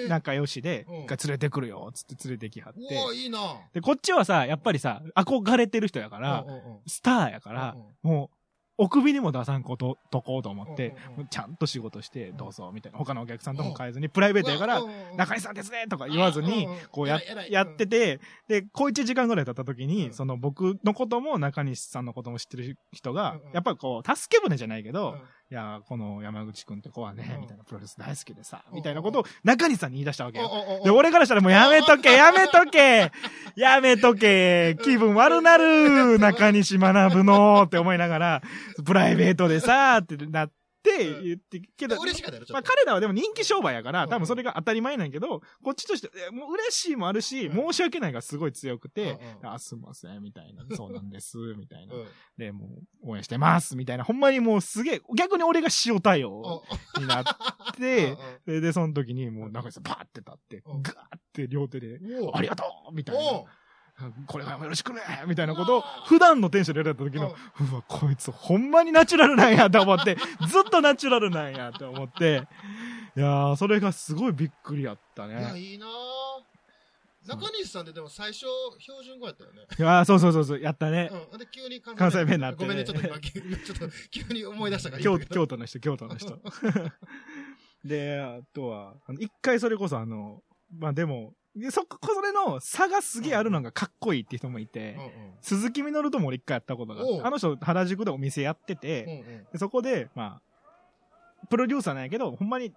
[0.07, 1.03] 仲良しで、うん。
[1.03, 2.79] 一回連れてくるよ、つって連れてきはって。
[3.15, 3.39] いいな。
[3.73, 6.45] で、こっちはさ、やっぱりさ、憧れてる人やから
[6.87, 8.35] スターやから、もう、
[8.77, 10.95] お首にも出さんこと、とこうと思って
[11.29, 12.97] ちゃんと仕事して、どうぞ、みたいな。
[12.97, 13.69] 他のお客さんとうん。
[13.69, 14.81] も変えずに、プライベートやから
[15.17, 17.19] 中西さんですねとか言わずにこうや
[17.49, 20.13] やってて、で、小一時間ぐらい経った時うに、ん。
[20.13, 24.93] その僕のことも中西さんのことも知ってる人がやっぱりこう、助け舟じゃないけうん。
[24.93, 25.15] ど、
[25.51, 27.41] いや、この山口くんって子はねう、ん。
[27.41, 28.75] みたいな、プロレス大好きでさ、うん。
[28.75, 30.49] みたいなことを中西さんに言い出したわけよ。
[30.85, 33.11] で、俺からしたらもうやめとけ、やめとけ、
[33.57, 38.41] やめとけ、気分悪なる、中西学のって思いながら、
[38.85, 42.63] プライベートでさ、ってなって言って、けど、嬉しかったよ、まあ。
[42.63, 44.09] 彼らはでも人気商売やから、うん。
[44.09, 47.71] 多分それが当たり前なんやけど、こっちとして、えもう嬉しいもあるし、うん。
[47.71, 51.95] 申し訳ないがすごい強くて、あ、すんません、みたいな、 そうなんです、みたいな。
[51.95, 52.07] うん。
[52.37, 54.03] で、もう、応援してます、みたいな。
[54.03, 56.63] ほんまにもうすげえ、逆に俺が塩対応お
[56.99, 57.23] になっ
[57.77, 60.81] て、で、で、その時にもう中西さんバーって立って、うん。
[60.81, 61.99] ガーって両手で、
[62.33, 63.21] ありがとうみたいな。
[63.21, 63.47] お。
[64.27, 67.35] これからもよろしくねみたいなことを、普段のテンションでやられた時の、
[67.71, 72.47] うわ、こいつほんまにナチュラルなんやと思って、 ずっとナチュラルなんやと思って、
[73.15, 75.59] いやー、それがすごいびっくりやったいや、ね。
[75.59, 75.89] いいなぁ
[77.27, 78.45] 中西さんってでも最初、
[78.79, 79.61] 標準語やったよね。
[79.77, 81.11] いやー、そうそうそうそう、やったね。
[81.31, 81.37] うん。
[81.37, 86.39] で、急に関関西弁になってねごめんね、ちょっと今、急にちょっと急に思い出したから 京京都の人、京都の人。
[87.85, 90.41] で、あとは、一回それこそあの、
[90.75, 95.11] まあでも、でそこ、それの差がすげえあるのがかっこいいって人もいて、うんうん。
[95.41, 99.47] 鈴木みのるとも俺一回やったことがあってあの人原宿でお店やってて、うんうん。
[99.51, 100.39] でそこで、ま
[101.43, 102.73] あ、プロデューサーなんやけど、ほんまに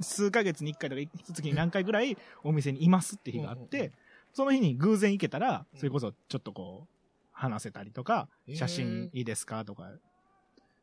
[0.00, 3.92] 数ヶ月に一回とか一月に何回ぐらいお店にいますって日があって、うんうんうん。
[4.34, 5.78] その日に偶然行けたら、うん。
[5.78, 6.88] それこそちょっとこう、
[7.32, 9.90] 話せたりとか、写真いいですかとか、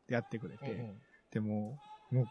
[0.08, 1.00] やってくれて、うんうん。
[1.32, 1.78] でも、
[2.10, 2.26] もう、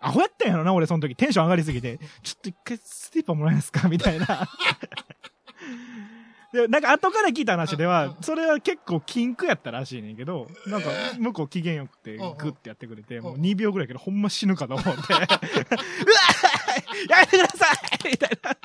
[0.00, 1.14] アホやったんやろな、俺その時。
[1.16, 3.88] テンション上がりすぎて、ちょっと一回スティーパーもらえますか？
[3.88, 4.26] みたいな。
[6.52, 17.66] で、なんか後から聞いた話でうんはう、んそれは結構禁句やったらしいねんけど、なんかえー向こう機嫌よくてグッてやってくれて、もううん2秒ぐらいやけどほんま死ぬかと思って、 うわーやめてくださ
[18.06, 18.56] いみたいな。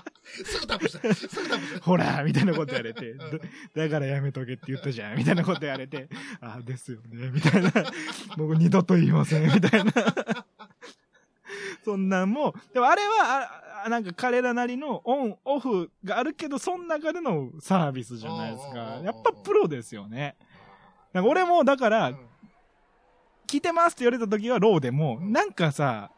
[0.46, 1.14] すぐタップした。
[1.14, 1.84] すぐタップした。
[1.86, 3.26] ほらみたいなこと言われて、うんだ
[3.76, 6.08] だからやめとけって言ったじゃんみたいなこと言われて、
[6.40, 7.72] ああ、ですよね、みたいな。
[8.38, 9.92] 僕二度と言いません、みたいな。
[11.84, 13.10] そんなんも、でもあれは、
[13.82, 18.78] ああなんか彼らなりのオン、オフがあるけど、その中でのサービスじゃないですか。
[19.04, 20.36] やっぱプロですよね。
[21.14, 22.28] なんか俺も、だから、うん
[23.48, 26.10] 聞いてますって言われた時はローでも、うんなんかさ、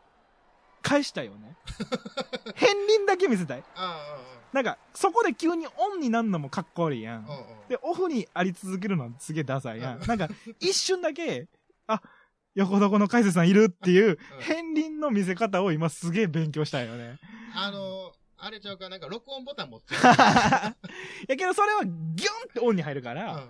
[0.84, 1.58] 返したいよね。
[2.54, 3.64] 片鱗だけ見せたい。
[3.74, 4.18] あ
[4.52, 7.26] なんか、そこで急にオンになるのもかっこ悪いやん
[7.68, 10.00] で、オフにあり続けるのはすげえダサいやん。
[10.06, 11.48] なんか、一瞬だけ、
[11.88, 12.00] あ、
[12.56, 17.18] 横床の海瀬さんいるっていう、片鱗の見せ方を今すげえ勉強したいよね。
[17.56, 18.98] あの、あれちゃうか、な？
[18.98, 20.02] んか録音ボタン持ってる。
[20.04, 20.76] や
[21.38, 22.16] けどそれはギュンっ
[22.54, 23.46] てオンに入るかうんら、あ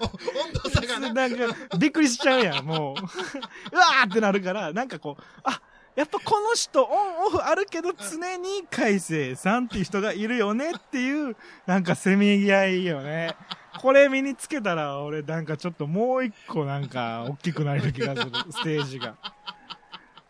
[0.00, 0.04] お
[0.46, 1.12] 温度差がな。
[1.12, 2.94] なんか、びっくりしちゃうやん、もう。
[3.74, 5.60] うわーってなるから、なんかこう、あ、
[5.96, 13.34] やっぱこの人オンオフあるけど常に海星さんっていう人がいるよねっていう、なんかせめぎ合いよね。
[13.80, 19.16] これ身につけたら俺なんかちょっともう一個なんか大きくなれる気がする、 ステージが。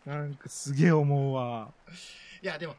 [0.05, 1.71] なんかすげえ思うわ。
[2.41, 2.75] いや、でも、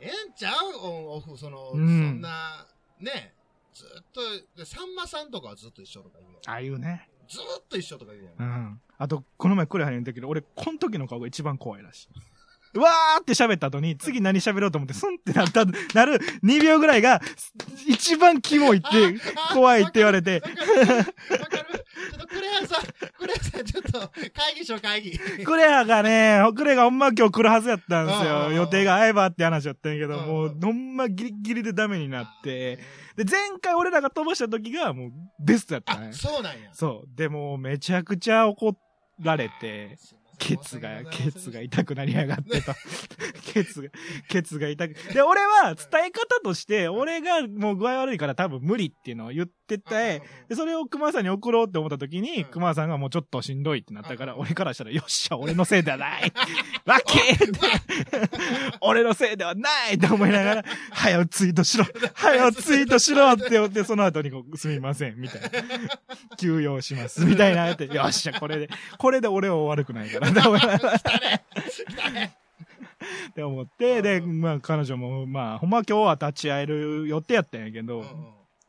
[0.00, 0.76] ええんちゃう？
[0.78, 1.84] オンオフ、その、うんそ
[2.18, 2.66] んな、
[3.00, 3.34] ね、
[3.74, 4.20] ずっと、
[4.56, 6.38] でさんまさんとかはずっと一緒とか言うよ。
[6.46, 7.08] ああいうね。
[7.28, 8.34] ずっと一緒とか言うやん。
[8.38, 8.80] うん。
[8.96, 12.08] あと、この前クレハに言ったけど、俺、この時の顔が一番怖いらしい。
[12.76, 17.20] うわーって喋った後に、次何喋ろうと思って、スンってなった、なる2秒ぐらいが、
[17.86, 18.86] 一番キモいって、
[19.52, 22.84] 怖いって言われてちょっとクレアさん、
[23.18, 23.98] クレアさん、ちょっと、
[24.32, 25.18] 会議しよう、会議。
[25.18, 28.52] クレアがね、クレアがほんま今日来るはずやったんですよ。
[28.52, 32.76] 予定が合えばって話やったんやけど、もう、ほんまギリギリでダメになって、
[33.16, 35.10] で、前回俺らが飛ばした時が、もう、
[35.40, 36.12] ベストやったねあ、。
[36.12, 36.70] そうなんや。
[36.72, 37.16] そう。
[37.16, 38.76] でも、めちゃくちゃ怒
[39.20, 39.96] られて、
[40.38, 42.72] ケツが、ケツが痛くなりやがってと。
[43.52, 43.88] ケツが、
[44.28, 44.94] ケツが痛く。
[45.12, 52.44] で、俺は伝え方として、俺がもう具合悪いから多分無理っていうのを言ってて、で、それを熊さんに送ろうって思った時に、うん。
[52.44, 54.40] 熊さんがもうちょっとしんどいってなったから、うん。
[54.40, 56.32] 俺からしたら、よっしゃ、俺のせいではない。
[56.84, 57.60] ラッキーって、
[58.80, 61.84] 俺のせいではないって思いながら、早うツイートしろ。
[62.14, 65.50] 早うツイートしろって言って、その後にこう、すみません、みたいな。
[66.36, 71.00] 休養します、みたいなやって、よっしゃ、これで、これで俺は悪くないから、って思いながら。
[73.30, 78.04] って思って、で、まあ彼女も、まあ、ほんま今日は立ち会える予定やったんやけど、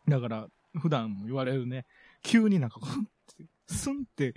[0.08, 1.86] だから、普段も言われるね、
[2.24, 3.06] 急になんか、ふんっ
[3.38, 4.34] て、スンって、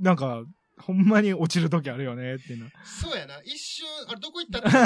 [0.00, 0.44] なんか、
[0.78, 2.70] ほんまに落ちる時あるよね、っていうの。
[2.84, 3.38] そうやな。
[3.42, 4.68] 一瞬、あれどこ行ったって。
[4.72, 4.76] うん。
[4.78, 4.82] あ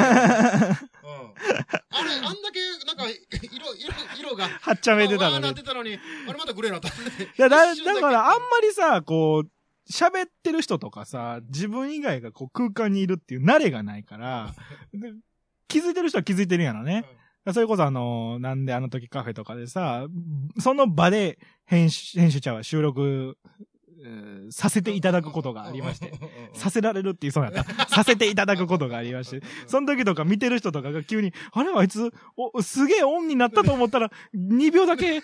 [2.03, 5.55] れ、あんだけ、なんか、色、色、色が、はっちゃめてたわーなっのに。
[5.55, 5.97] てたのに、
[6.29, 6.89] あれまたグレーなった。
[6.89, 6.93] い
[7.37, 9.51] や、だ、だから、あんまりさ、こう、
[9.91, 14.55] 喋ってる人とかさ、自分以外がこう空間にいるっていう慣れがないから、
[14.93, 15.13] で
[15.69, 17.05] 気づいてる人は気づいてるんやろね。
[17.53, 20.07] それこそあの、なんであの時カフェとかでさ、
[20.59, 23.37] その場で編集、編集者は収録、
[24.05, 26.13] えーさせていただくことがありまして。
[26.53, 27.65] させられるって言いそうやった。
[27.89, 29.43] させていただくことがありまして。
[29.67, 35.23] その時とか見てる人とかが急に、あれあいつ、お、すげえオンになったと思ったら、2秒だけ、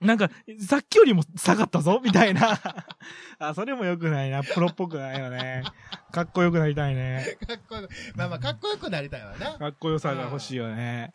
[0.00, 2.58] なんか、さっきよりも下がったぞみたいな。
[3.38, 4.42] あ、それも良くないな。
[4.42, 5.62] プロっぽくないよね。
[6.10, 7.36] かっこよくなりたいね。
[7.46, 9.58] かっこよく、まあまあ、かっこよくなりたいわな。
[9.58, 11.12] かっこよさが欲しいよね。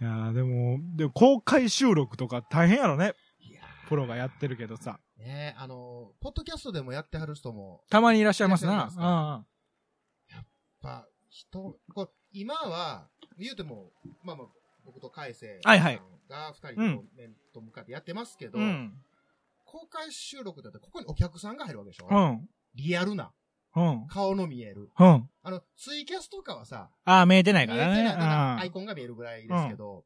[0.00, 3.14] いやーでも、でも公開収録とか大変やろね。
[3.40, 5.00] いやプロがやってるけどさ。
[5.20, 9.34] ーねあの、ポッドキャストでもやってはる人も、たまにいらっしゃいますないらっしゃいま。
[9.36, 9.46] うん
[10.36, 10.46] やっ
[10.80, 13.08] ぱ、人、これ今は、
[13.38, 13.90] 言うても、
[14.22, 14.46] まあまあ、
[14.84, 18.64] 僕と海星はいはいが二人でこう面と向かってやってますけど、うん。
[18.64, 18.92] うん。
[19.64, 22.48] 公開収録だってここにお客さんが入るわけでしょ、うん。
[22.74, 23.32] リアルな、
[23.76, 24.06] うん。
[24.08, 24.90] 顔の見える。
[24.98, 25.30] うん。
[25.42, 27.96] あの、ツイキャスとかはさ、ああ、見えてない見えからね。
[27.96, 30.04] てない、ただアイうんコンが見えるぐらいですけど、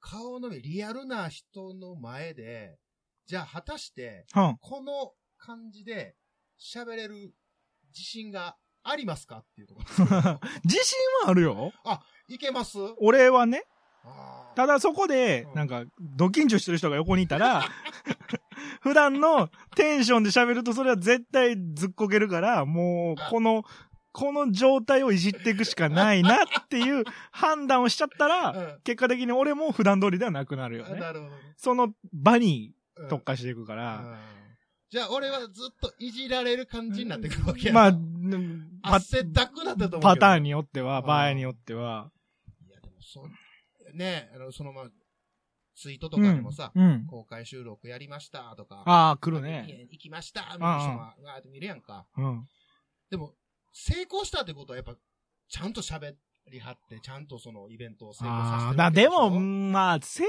[0.00, 2.78] 顔の見えリアルな人の前で、
[3.26, 4.56] じゃあ果たして、うん。
[4.60, 6.14] この感じで
[6.60, 7.32] 喋れる
[7.90, 9.86] 自信がありますかっていうところ。
[10.64, 11.72] 自信はあるよ。
[12.28, 12.78] いけます？
[13.00, 13.64] 俺はね。
[14.04, 17.64] あーただそこでう、んなんか、ド緊張してる人が横にいたら、
[18.80, 23.64] 普段のテンションで喋るとそれは絶対ずっこけるから、もう、この、
[24.12, 30.98] この状態をいじっていくしかないなっていう判断をしちゃったら、うん結果的に俺も普段通りではなくなるよね。
[30.98, 31.36] なるほどね。
[31.58, 34.16] その場にうん特化していくから、うん
[34.88, 35.48] じゃあ俺はずっ
[35.82, 37.92] といじられる感じになってくるわけやまあ、
[38.94, 40.00] 汗だくなったと思うけど。
[40.00, 42.10] パターンによっては、うん場合によっては。
[42.66, 44.90] いや、でもそう、ねあの、そのまま、
[45.76, 47.06] ツイートとかでもさ、うん。
[47.06, 49.86] 公開収録やりましたとか、ああ、来るね。
[49.90, 52.06] 行きましたみたいな人が、わーって見るやんか。
[52.16, 52.48] うん。
[53.10, 53.34] でも、
[53.72, 54.96] 成功したってことはやっぱ、
[55.48, 56.14] ちゃんと喋
[56.50, 60.24] りはって、ちゃんとそのイベントを成功させてるああ、だでわけしょも、まあ、せ、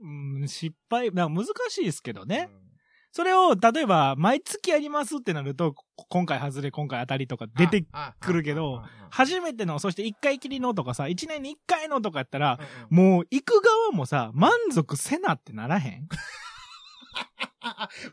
[0.00, 0.08] う
[0.42, 2.48] ん失敗、まあ難しいですけどね。
[2.52, 2.70] うん
[3.12, 5.74] それを、例えば、毎月やりますってなると、
[6.08, 12.58] 今回外れ、今回当たりとか出てあくるけど、初めての、そして一回きりのとかさ、一年に一回のとかやったら、
[12.90, 13.14] うんうん。
[13.14, 16.08] もう行く側もさ、満足せなってならへん？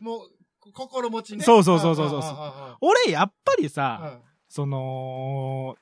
[0.00, 1.44] もう、こ心持ちね。
[1.44, 2.22] そうそうそうそうそう
[2.80, 5.76] 俺、やっぱりあさ、あその、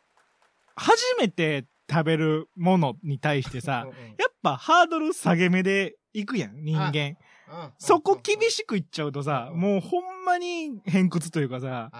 [0.77, 7.17] 初めて食べるものに対してさうん、うんやっぱハードル下げ目で行くやん、人間。
[7.49, 11.91] うんそこ厳しくいっちゃうとさ、うんもうほんまに偏屈というかさ。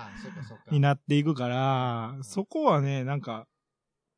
[0.71, 3.47] になっていくから、そこはね、なんか、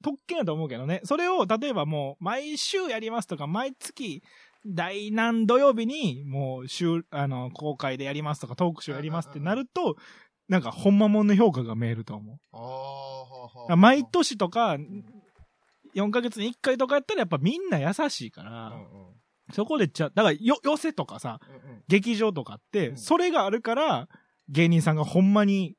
[0.02, 1.00] 特権だと思うけどね。
[1.04, 4.22] それを、例えばもう、毎週やりますとか、毎月、
[4.66, 9.96] 第何土曜日に、もう、週、あの、公開でやりますとか、トークショーやりますってなると、
[10.48, 12.38] なんか、ほんまもんの評価が見えると思う。
[13.70, 14.78] あ毎年とか、
[15.94, 18.76] 4ヶ月に1回とかやったら、やっぱみんな優しいから、うんう
[19.12, 19.17] ん
[19.52, 22.96] そこでちゃ、だから、よ、寄せとかさ、うん劇場とかって、うん。
[22.98, 24.08] それがあるから、
[24.50, 25.74] 芸人さんがほんまに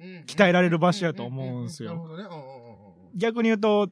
[0.00, 0.06] うん。
[0.06, 1.90] うん鍛えられる場所やと思うんすよ。
[1.90, 2.22] なるほどね。
[2.24, 3.18] うんうんうんうん。
[3.18, 3.90] 逆に言うと、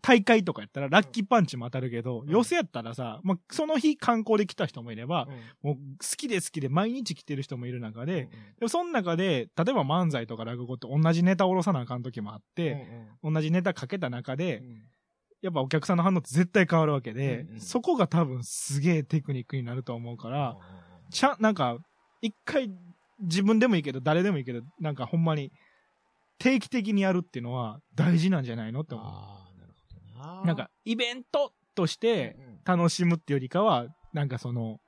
[0.00, 2.30] 大会とかやったらラッキーパンチも当たるけど、ん。
[2.30, 5.26] 寄せやったらさ、まあ、その日観光で来た人もいれば、
[5.62, 5.70] うん。
[5.70, 5.80] もう好
[6.16, 12.86] きで好きで毎日来てる人もいる中で、うんでもその中で、例えば漫才とか落語って同じネタ下ろさなあかん時もあっうんて、
[13.22, 13.34] うん。
[13.34, 14.82] 同じネタかけた中でう、ん
[15.42, 21.78] やっぱお客さんの反応って絶対変わるわけで、うんうんそこが多分すげえテクニックになると思うから、うんちゃん、なんか、
[22.20, 22.70] 一回
[23.20, 25.50] 自分でもいいけど、誰でもいいけど、なんかほんまに
[26.38, 29.06] 定期的にやるっていうのは大事なんじゃないのって思う。
[29.06, 30.44] ああ、なるほどな。
[30.44, 34.78] なんか、イベントとして楽しむっていうよりかは、なんかその、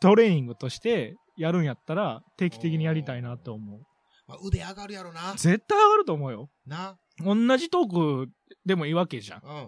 [0.00, 3.80] トレーニングとしてやるんやったら、定期的にやりたいなと思う。
[4.26, 5.32] まあ腕上がるやろな。
[5.36, 6.48] 絶対上がると思うよ。
[6.66, 6.96] な。
[7.24, 8.30] 同じトーク
[8.64, 9.60] でもいいわけじゃうんうん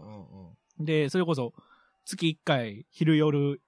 [0.79, 0.83] うん。
[0.83, 0.85] ん。
[0.85, 1.53] で、それこそ、
[2.05, 3.61] 月1回、昼夜、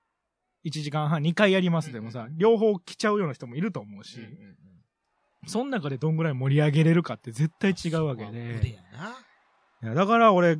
[0.64, 4.56] 1時間半、2回やりますでもさ、両方来ちゃうような人もいると思うし、うんうんうん
[5.48, 8.80] その中でどんぐらい盛り上げれるかって絶対違うわけで。
[9.86, 10.58] やだから俺、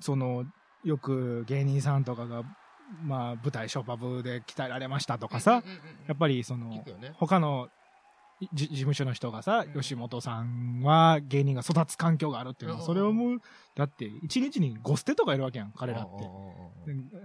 [0.00, 0.44] その、
[0.84, 2.44] よく芸人さんとかが、
[3.02, 7.72] まあ、舞台ショーパブで鍛えられましたとかさ、うんうんうんうんやっぱりそのね、他のじ
[8.52, 13.38] 事務所の人がさ、うん吉本さんは芸人が育つ環境があるっていうのは、うんそれを思う、
[13.74, 16.24] だって、一日に5ステとかいるわけやん、彼らって。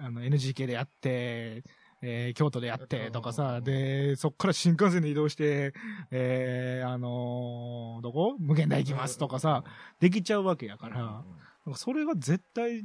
[0.01, 1.63] あの、NGK でやって、
[2.01, 5.73] えー京都でやってとかうんさ、で、そっから新幹線で移動して、
[6.11, 8.35] えー、あのーどこ？
[8.39, 9.63] 無限大行きますとかさ、
[9.99, 12.83] できちゃうわけやから、なんかそれが絶対、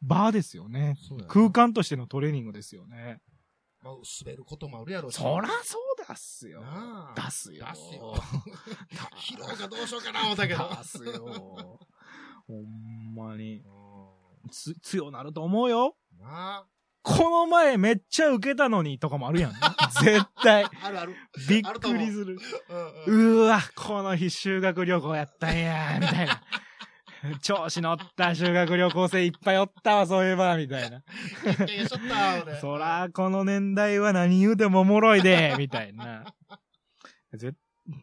[0.00, 0.96] バーですよね。
[1.26, 3.20] 空間としてのトレーニングですよね。
[3.82, 5.16] まあ、滑ることもあるやろし。
[5.16, 6.62] そらそうだっすよ。
[7.14, 7.66] 出すよ。
[7.66, 8.14] 出すよ
[9.16, 10.68] 疲労がどうしようかな思ったけど。
[10.82, 11.78] 出すよ。
[12.46, 13.58] ほんまに。
[13.58, 15.96] うつ、強なると思うよ。
[16.18, 16.64] んな
[17.02, 19.52] この前めっちゃ受けたのにとかもあるやん。
[20.02, 20.64] 絶対。
[20.64, 21.16] ああるある。
[21.48, 22.38] びっくりする。
[22.68, 26.42] うんうんうーわ、この日修学旅行やったんや、みたいな。
[27.42, 30.98] 調子乗った修学旅行生いっぱいおったわ、そういえば、みたいな。
[30.98, 32.60] いや、ちょっと俺。
[32.60, 36.24] そら、この年代は何言うてもおもろいで、みたいな。
[37.34, 37.52] ぜ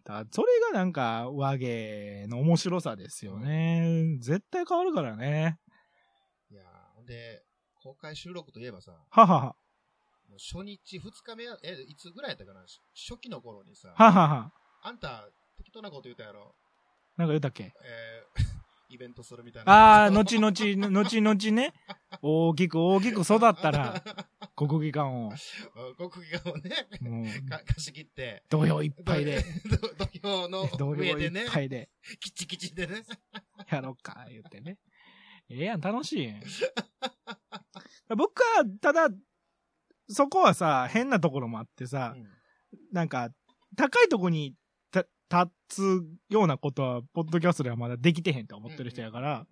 [0.04, 4.18] だそれがなんか、和芸の面白さですよね。
[4.20, 5.60] 絶対変わるからね。
[6.52, 6.64] いや
[7.08, 7.44] で、
[7.82, 9.42] 公開収録といえばさ、ははは。
[10.28, 12.62] もう初日、二日目や、え、いつぐらいやったかな？
[12.62, 14.52] 初期の頃にさ、ははは。
[14.82, 16.56] あんた、適当なこと言ったやろ？
[17.16, 17.72] なんか言ったっけ？
[17.84, 18.55] えー
[18.90, 20.06] イベントするみたいな。
[20.06, 20.52] あー、後々、
[20.92, 21.74] 後々ね、
[22.22, 24.04] 大きく大きく育ったら、
[24.56, 29.78] 国技館を、うん国技館をね、もう、か貸し切って、土俵いっぱいで、土
[30.22, 33.04] 土俵の土上でね俵いっ、ぱいで、キチキチでね。
[33.70, 34.78] やろうか、言ってね。
[35.50, 36.34] ええやん、楽しい。
[38.16, 39.10] 僕は、ただ、
[40.08, 42.36] そこはさ、変なところもあってさ、うん
[42.92, 43.30] なんか、
[43.78, 44.54] 高いとこに
[44.92, 45.06] た
[45.44, 49.46] 立つようなことは、ポッドキャストではまだできてへんと思ってる人やから、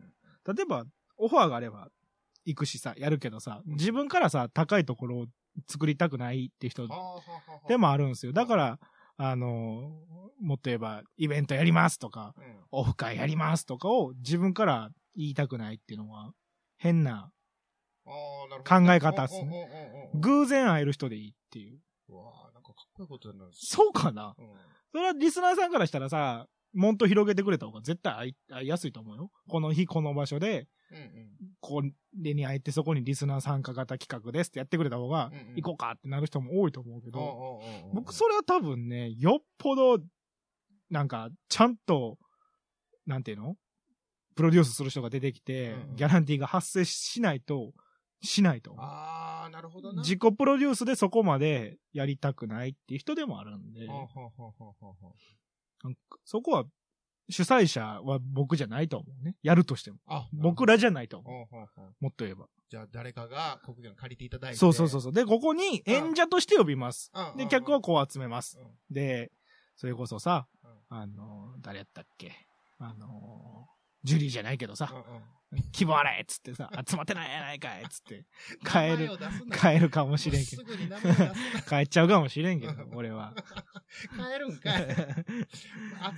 [0.47, 0.85] 例えば、
[1.17, 1.89] オファーがあれば、
[2.45, 5.25] 行くしさ、やるけどさ、自分からさ、高いところを
[5.69, 6.87] 作りたくないっていう人
[7.67, 8.33] でもあるんですよ。
[8.33, 8.79] だから、
[9.15, 9.91] あの、
[10.41, 12.43] もっと言えば、イベントやりますとか、うん。
[12.71, 16.33] オフ会やりますとかを自分から言いたくないっていうのは、
[16.77, 17.31] 変な、
[18.03, 20.09] 考え方っすね。
[20.15, 21.79] 偶然会える人でいいっていう。
[22.09, 23.67] うわーなんかかっこいいことになるし。
[23.67, 24.35] そうかな？
[24.37, 24.45] うん
[24.93, 29.31] それはリスナーさんからしたらさ、もっと広げてくれた方が絶対会いやすいと思うよ。
[29.49, 31.29] この日この場所で、うんうん。
[31.59, 31.81] こ
[32.15, 37.59] れに会えてそこにリスナー参加型企画ですってやってくれた方がうんうん、行こうかってなる人も多いと思うけど、
[37.93, 39.97] 僕それは多分ね、よっぽど、
[40.91, 42.19] なんか、ちゃんと、
[43.07, 43.55] なんていうの？
[44.35, 45.95] プロデュースする人が出てきて、うんうん。
[45.95, 47.71] ギャランティーが発生しないと、
[48.23, 48.73] しないと。
[48.77, 50.01] ああ、なるほどな。
[50.01, 53.87] 自己プロデュースでそこまでやりたくないっていう人でもあるんで、
[56.25, 56.65] そこは、
[57.29, 59.35] 主催者は僕じゃないと思うね。
[59.43, 59.99] やるとしても。
[60.07, 61.55] あ、僕らじゃないと思う。
[62.01, 62.47] もっと言えば。
[62.69, 64.57] じゃあ誰かが国技館借りていただいて。
[64.57, 65.13] そうそうそうそう。
[65.13, 67.11] で、ここに演者として呼びます。
[67.13, 67.37] うん。
[67.37, 68.57] で、うん客をこう集めます。
[68.59, 69.31] うんで、
[69.75, 72.31] それこそさうん、あの、誰やったっけ？
[72.79, 73.67] あの、
[74.03, 74.93] ジュリーじゃないけどさ、
[75.71, 78.25] 希望あれっつってさ、 集まってないやないかいっつって、
[78.65, 79.09] 帰る
[79.51, 80.63] 帰るかもしれんけど。
[81.69, 83.33] 帰っちゃうかもしれんけど、俺は。
[84.11, 84.87] 帰るんかい。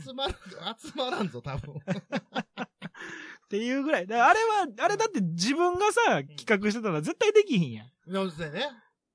[0.03, 0.35] 集まる、
[0.79, 1.75] 集まらんぞ、多分。
[1.75, 4.07] っていうぐらい。
[4.07, 7.91] らあれは、あれだって自分がさ、企画してたら絶対できひんやん。
[8.11, 8.67] そうですね。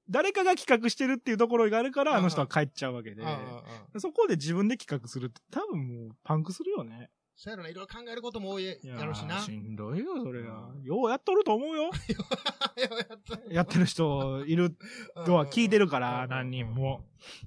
[0.08, 3.22] 誰かが企画してるっていうところがあるから、あの人は帰っちゃうわけで。
[3.98, 7.10] そこで自分で企画するって多分もうパンクするよね。
[7.42, 9.36] そうやろな、いろいろ考えることも多いやろしな。
[9.36, 10.86] ーしんどいよ、それはう。
[10.86, 11.90] ようやっとると思うよ。
[13.50, 14.76] やってる人いる
[15.24, 17.02] とは聞いてるから、うん何人も。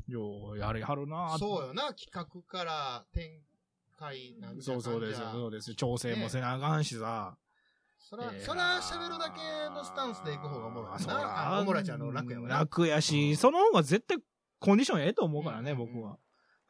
[0.08, 3.39] ようやりはるなそうよな、企画から展
[4.00, 5.76] 開なんそうそうですよ、そうですよ。
[5.76, 7.38] 調整もせなあかんしさ。
[8.00, 11.58] そら、そら喋るだけのスタンスで行く方がおもろいな。
[11.58, 12.58] あ、おもろいちゃんの楽やわな。
[12.58, 14.18] 楽やし、その方が絶対
[14.58, 16.18] コンディションええと思うからね、うん僕は。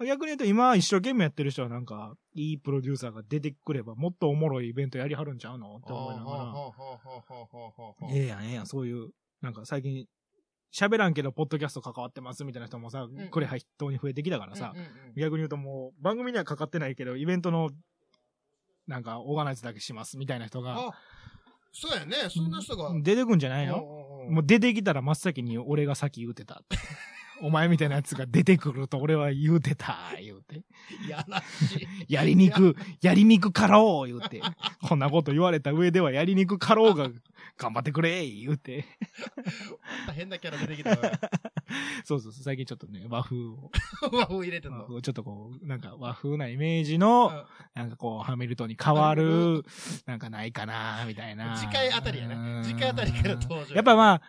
[0.06, 5.78] 逆に言うと今一生懸命やってる人はなんか、いいプロデューサーが出てくればもっとおもろいイベントやりはるんちゃうの？
[5.78, 6.74] って思いなが
[8.10, 8.16] ら。
[8.16, 9.10] ええやん、ええやん、そういう、
[9.42, 10.08] なんか最近、
[10.72, 14.74] 喋らんけど、ポッドキャスト関わってますみたいな人もさ、んこれ筆頭に増えてきたからさ、
[15.16, 17.70] 逆に言うともう、番組にはかかってないけど、イベントの、
[18.88, 20.94] なんか、オーガナイズだけしますみたいな人が、
[21.72, 22.92] そうやね、そんな人が。
[23.02, 23.78] 出てくんじゃないの
[24.30, 26.78] もう出てきたら真っ先に俺が先言うてたって。
[27.44, 30.64] お前みたいなやつが出てくると俺は言うてた、言うて。
[31.06, 32.14] いやらしい。
[32.14, 34.42] やりにく、やりにくかろう、言うて。
[34.88, 37.10] こんなこと言われた上ではやりにくかろうが、
[37.58, 38.86] 頑張ってくれ、言うて。
[40.14, 40.98] 変なキャラ出てきたわ。
[42.06, 43.72] そうそうそう、最近ちょっとね、和風を、
[44.14, 45.02] 和風入れてんの？
[45.02, 49.64] ちょっとこう、なんか和風なイメージの、うんなんかこう、ハミルトンに変わる、
[50.06, 51.58] なんかないかな、みたいな。
[51.58, 54.22] 次回あたりやねうん次回あたりから登場やっぱまあ、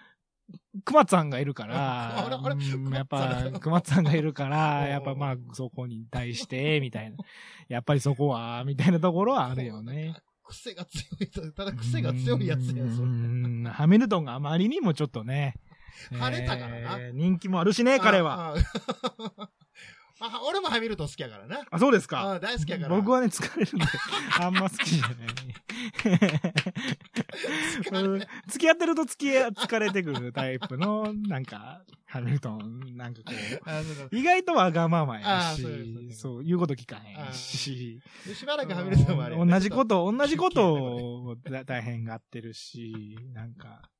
[0.84, 1.74] 熊さんがいるから、
[2.92, 7.16] やっぱ熊さん、熊さんがいるから、 うんやっぱまあ、そこに対して、みたいな。
[7.68, 10.14] やっぱりそこは、みたいなところはあるよね。
[10.44, 13.08] 癖が強いと、ただ癖が強いやつやん、それ。
[13.08, 15.54] うんハミルトンがあまりにもちょっとね、
[16.12, 18.54] 晴れたからなえー人気もあるしね、彼は。
[20.20, 20.26] あ。
[20.26, 21.62] ああ俺もハミルトン好きやからな。
[21.70, 22.32] あ、そうですか。
[22.32, 22.96] あ大好きやから。
[22.96, 23.86] 僕はね、疲れるんで、
[24.40, 25.16] あんま好きじゃない。
[27.92, 33.32] うん付き合ってると付き合疲れてくるタイプの、なんか、ハミルトン、なんかこ
[34.12, 43.90] うう、意外とわがままやしあそう言うこと聞かへんし、でしばらくハミルトンもあれ同じこと、同じことをだ大変がってるし、なんか、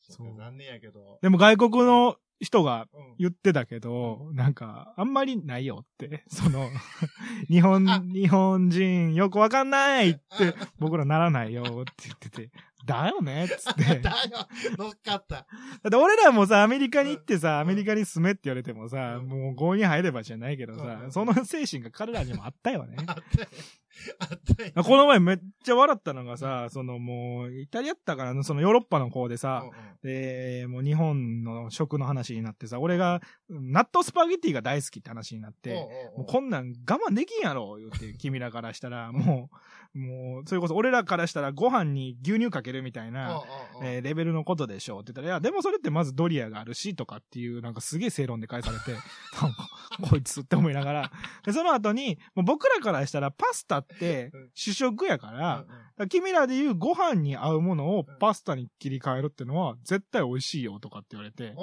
[0.00, 1.18] そう残念やけど。
[1.22, 3.14] でも外国の人がうん。
[3.18, 6.70] 言ってたけど、なんか、あんまりないよって、 その、
[7.50, 12.50] 日本あ、日本人よくわかんないって、僕らならないよって言ってて、
[12.86, 13.82] だよねっつって。
[14.00, 15.36] だよ、乗っかった。
[15.36, 15.46] だ
[15.88, 19.28] って俺らもさ、アメリカに行ってさ、アメリカに住めって言われてもさ、うん。
[19.28, 21.12] もう合に入ればじゃないけどさう、ん。
[21.12, 22.96] その精神が彼らにもあったよね。
[23.06, 23.48] あったよ。
[24.18, 24.84] あったよ。
[24.84, 29.64] この前めっちゃ笑ったのがさ、そのもう、イタリアったからの、そのヨーロッパの方でさ、
[30.02, 35.74] で、もう日本の食の話になってさ、俺が、納豆スパゲティが大好きって話になって、
[36.16, 39.56] もうこんなん我慢できんやろ言って、君らからしたら、もう、
[39.94, 43.42] もう、それこそ俺らからしたらご飯に牛乳かけるみたいな、
[43.82, 48.92] えーレベルのことでしょって言ったら、いや、でもそれってまずドリアがあるし、とかっていう、なんかすげえ正論で返されて、
[49.40, 49.68] なんか、
[50.08, 51.12] こいつって思いながら。
[51.44, 55.64] で、その後に、もう僕らからしたらパスタってうん主食やから、
[55.96, 61.54] ら君らで言うご飯に合うものをパスタに切り替えるってのは絶対美味しいよとかって言われて、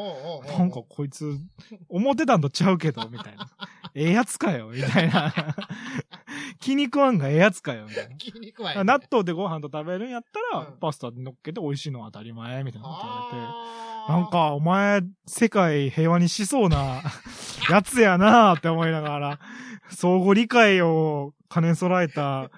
[0.58, 1.40] なんかこいつ、
[1.90, 3.50] 思ってたんとちゃうけど、みたいな。
[3.96, 5.34] ええやつかよ、みたいな。
[6.60, 8.16] 気に食わんがええやつかよ、みたいな。
[8.22, 10.78] 筋肉は納豆でご飯と食べるんやったら、うん。
[10.80, 14.14] パスタに乗っけて美味しいのは当たり前、みたいなこと言われて。
[14.14, 17.02] なんか、お前、世界平和にしそうな、
[17.70, 19.40] やつやなって思いながら、
[19.90, 22.50] 相互理解を兼ね揃えた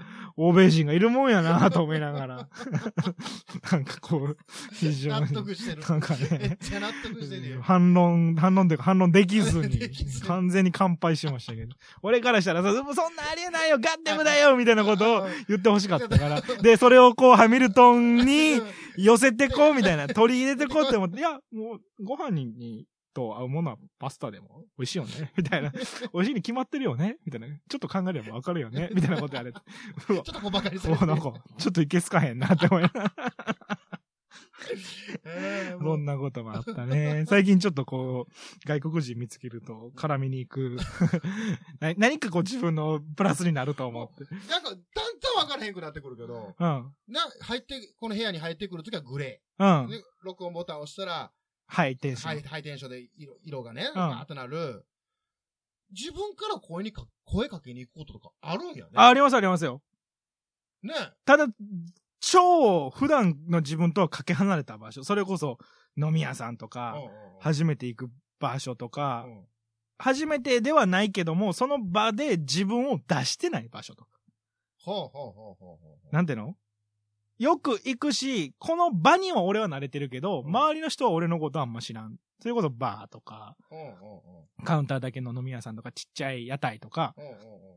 [0.42, 2.48] 欧米人がいるもんやなと思いながら、
[3.74, 4.38] なんかこう、
[4.72, 5.82] 非常納に、得してる。
[5.82, 7.62] なんかめっね、ちゃ納得してるよ。
[7.62, 9.78] 反論、反論というか反論できずに
[10.26, 18.62] 完全に乾杯しましたけど、俺からしたらさ、そそんなありえないよ、ガッデムだよ みたいなことを言ってほしかったから、で、それをこう、ハミルトンに
[18.96, 25.72] 寄せてこうみたいな、取り入れてこうって思って、いや、もう、ご飯に、にと合うものはパスタでも美味しいよね みたいな。
[25.72, 25.80] 美
[26.20, 27.48] 味しいに決まってるよねみたいな。
[27.48, 33.14] ちょっと考えればわかるよね みたいなことやれちょっと小馬鹿にされてそう、なんか、ちょっといけすかへんなって思いながら。
[35.80, 37.26] そうんなこともあったね。
[37.28, 40.78] 最近ちょっとこう、外国人見つけると絡みに行く。
[41.80, 44.24] な何かこう自分のプラスになると思って。
[44.50, 46.94] なんか、だんだん分からへんくなってくるけど、うん。
[47.08, 49.84] な、入って、この部屋に入ってくるときはグレー。
[49.84, 49.90] うん。
[49.90, 51.32] で、録音ボタンを押したら、
[51.72, 52.42] はい、テンショハイン。
[52.42, 54.86] ハイテンションで色色がね、バーってなる。
[55.92, 58.92] 自分から声にか、声かけに行くこととかあるんやね。
[58.96, 59.82] あ、ありますありますよ。
[60.84, 60.94] ね。
[61.26, 61.48] ただ、
[62.20, 65.04] 超普段の自分とはかけ離れた場所。
[65.04, 65.58] それこそ
[65.96, 68.10] 飲み屋さんとか、うんうんうん初めて行く
[68.42, 69.46] 場所とか、うん
[70.02, 74.12] 初めてではないけども、その場で自分を出してない場所とか。
[74.78, 76.16] ほうほうほうほうほう。
[76.16, 76.56] なんていうの？
[77.40, 82.18] よく行くし、この場には俺は慣れてるけど、うん周りの人は俺のことあんま知らん。
[82.42, 83.94] それこそバーとか、うんうんうん
[84.66, 87.70] カウンターだけの飲み屋さんとか、ちっちゃい屋台とか、うんうんうん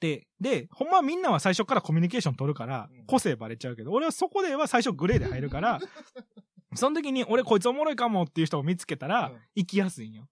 [0.00, 5.80] で、で、ほんまはみんなは最初からコミュニケーション取るからうん、個性バレちゃうけど、俺はそこでは最初グレーで入るから、
[6.74, 10.28] その時に俺こいつおもろいかもっていう人を見つけたらうん、行きやすいんよ。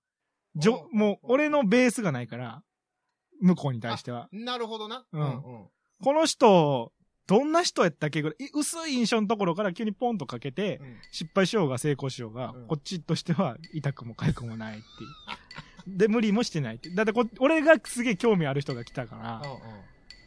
[0.56, 2.62] じょ、うんもう俺のベースがないから、
[3.40, 4.28] 向こうに対しては。
[4.32, 5.04] なるほどな。
[5.12, 5.26] うんう
[5.64, 5.68] ん。
[6.02, 6.92] この人、
[7.32, 15.96] どんな人やったっけぐらい、い薄い印象のところから急にポンとかけて、うん失敗しようが成功しようが、うんこっちとしては痛くも痒くもないっていう。
[15.98, 16.90] で、無理もしてないって。
[16.90, 19.42] だってこ、俺がすげえ興味ある人が来たから、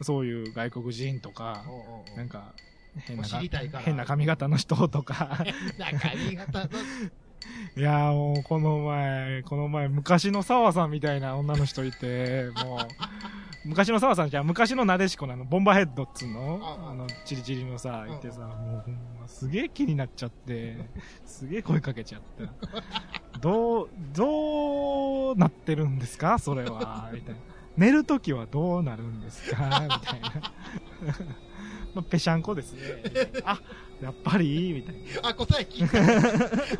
[0.02, 2.52] そういう外国人とか、うんうんうんなんか、
[2.96, 3.24] 変な
[3.80, 5.46] 変な髪型の人とか。
[5.78, 6.70] なんか髪型の、
[7.76, 12.78] いやーもう、この前、この前、昔の澤さんみたいな女の人いて、もう、
[13.68, 16.60] 昔の澤さんじゃん昔のなでしこなの、ボンバーヘッドっつうの？
[16.62, 20.76] あの、チリチリのさ、うんいてさ、もうほんますげえ気になっちゃって、
[21.24, 22.22] すげえ声かけちゃっ
[23.32, 23.40] た。
[23.40, 26.38] どう、どうなってるんですか？
[26.38, 27.40] それは、みたいな。
[27.76, 29.80] 寝るときはどうなるんですか？
[29.82, 30.30] みたいな。
[31.94, 32.80] まあ、ぺしゃんこですね。
[33.44, 33.58] あ、
[34.02, 34.72] やっぱり？
[34.72, 35.28] みたいな。
[35.30, 36.02] あ、答え聞いた。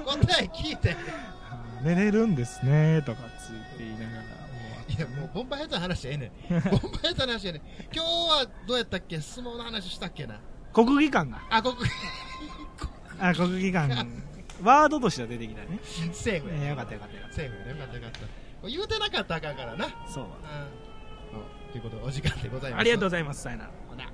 [0.04, 0.96] 答え聞いて。
[1.82, 4.26] 寝れるんですね、とかついて言いながら、も
[4.88, 6.30] いや、もう、ボンバーヘッドの話ええねん。
[6.48, 7.62] ボンバーヘッドの話じゃねん。
[7.92, 10.36] 今日はどうやったっけ相撲の話したっけな。
[10.36, 10.38] う、
[10.72, 11.42] 国技館が。
[11.50, 11.84] あ、ここ、
[13.20, 13.94] あ、国技館、
[14.62, 15.78] ワードとしては出てきたね。
[16.12, 16.54] セーフや。
[16.54, 17.70] えーよかったよかったよかっセーフやね。
[17.70, 18.10] よかったよかっ
[18.62, 18.68] た。
[18.68, 19.84] 言うてなかったらあかんからな。
[19.86, 20.08] た。
[20.08, 20.24] そう。
[20.24, 20.30] うん。
[21.72, 22.80] ということで、お時間でございます。
[22.80, 23.70] ありがとうございます、さよなら。
[23.88, 24.04] ほな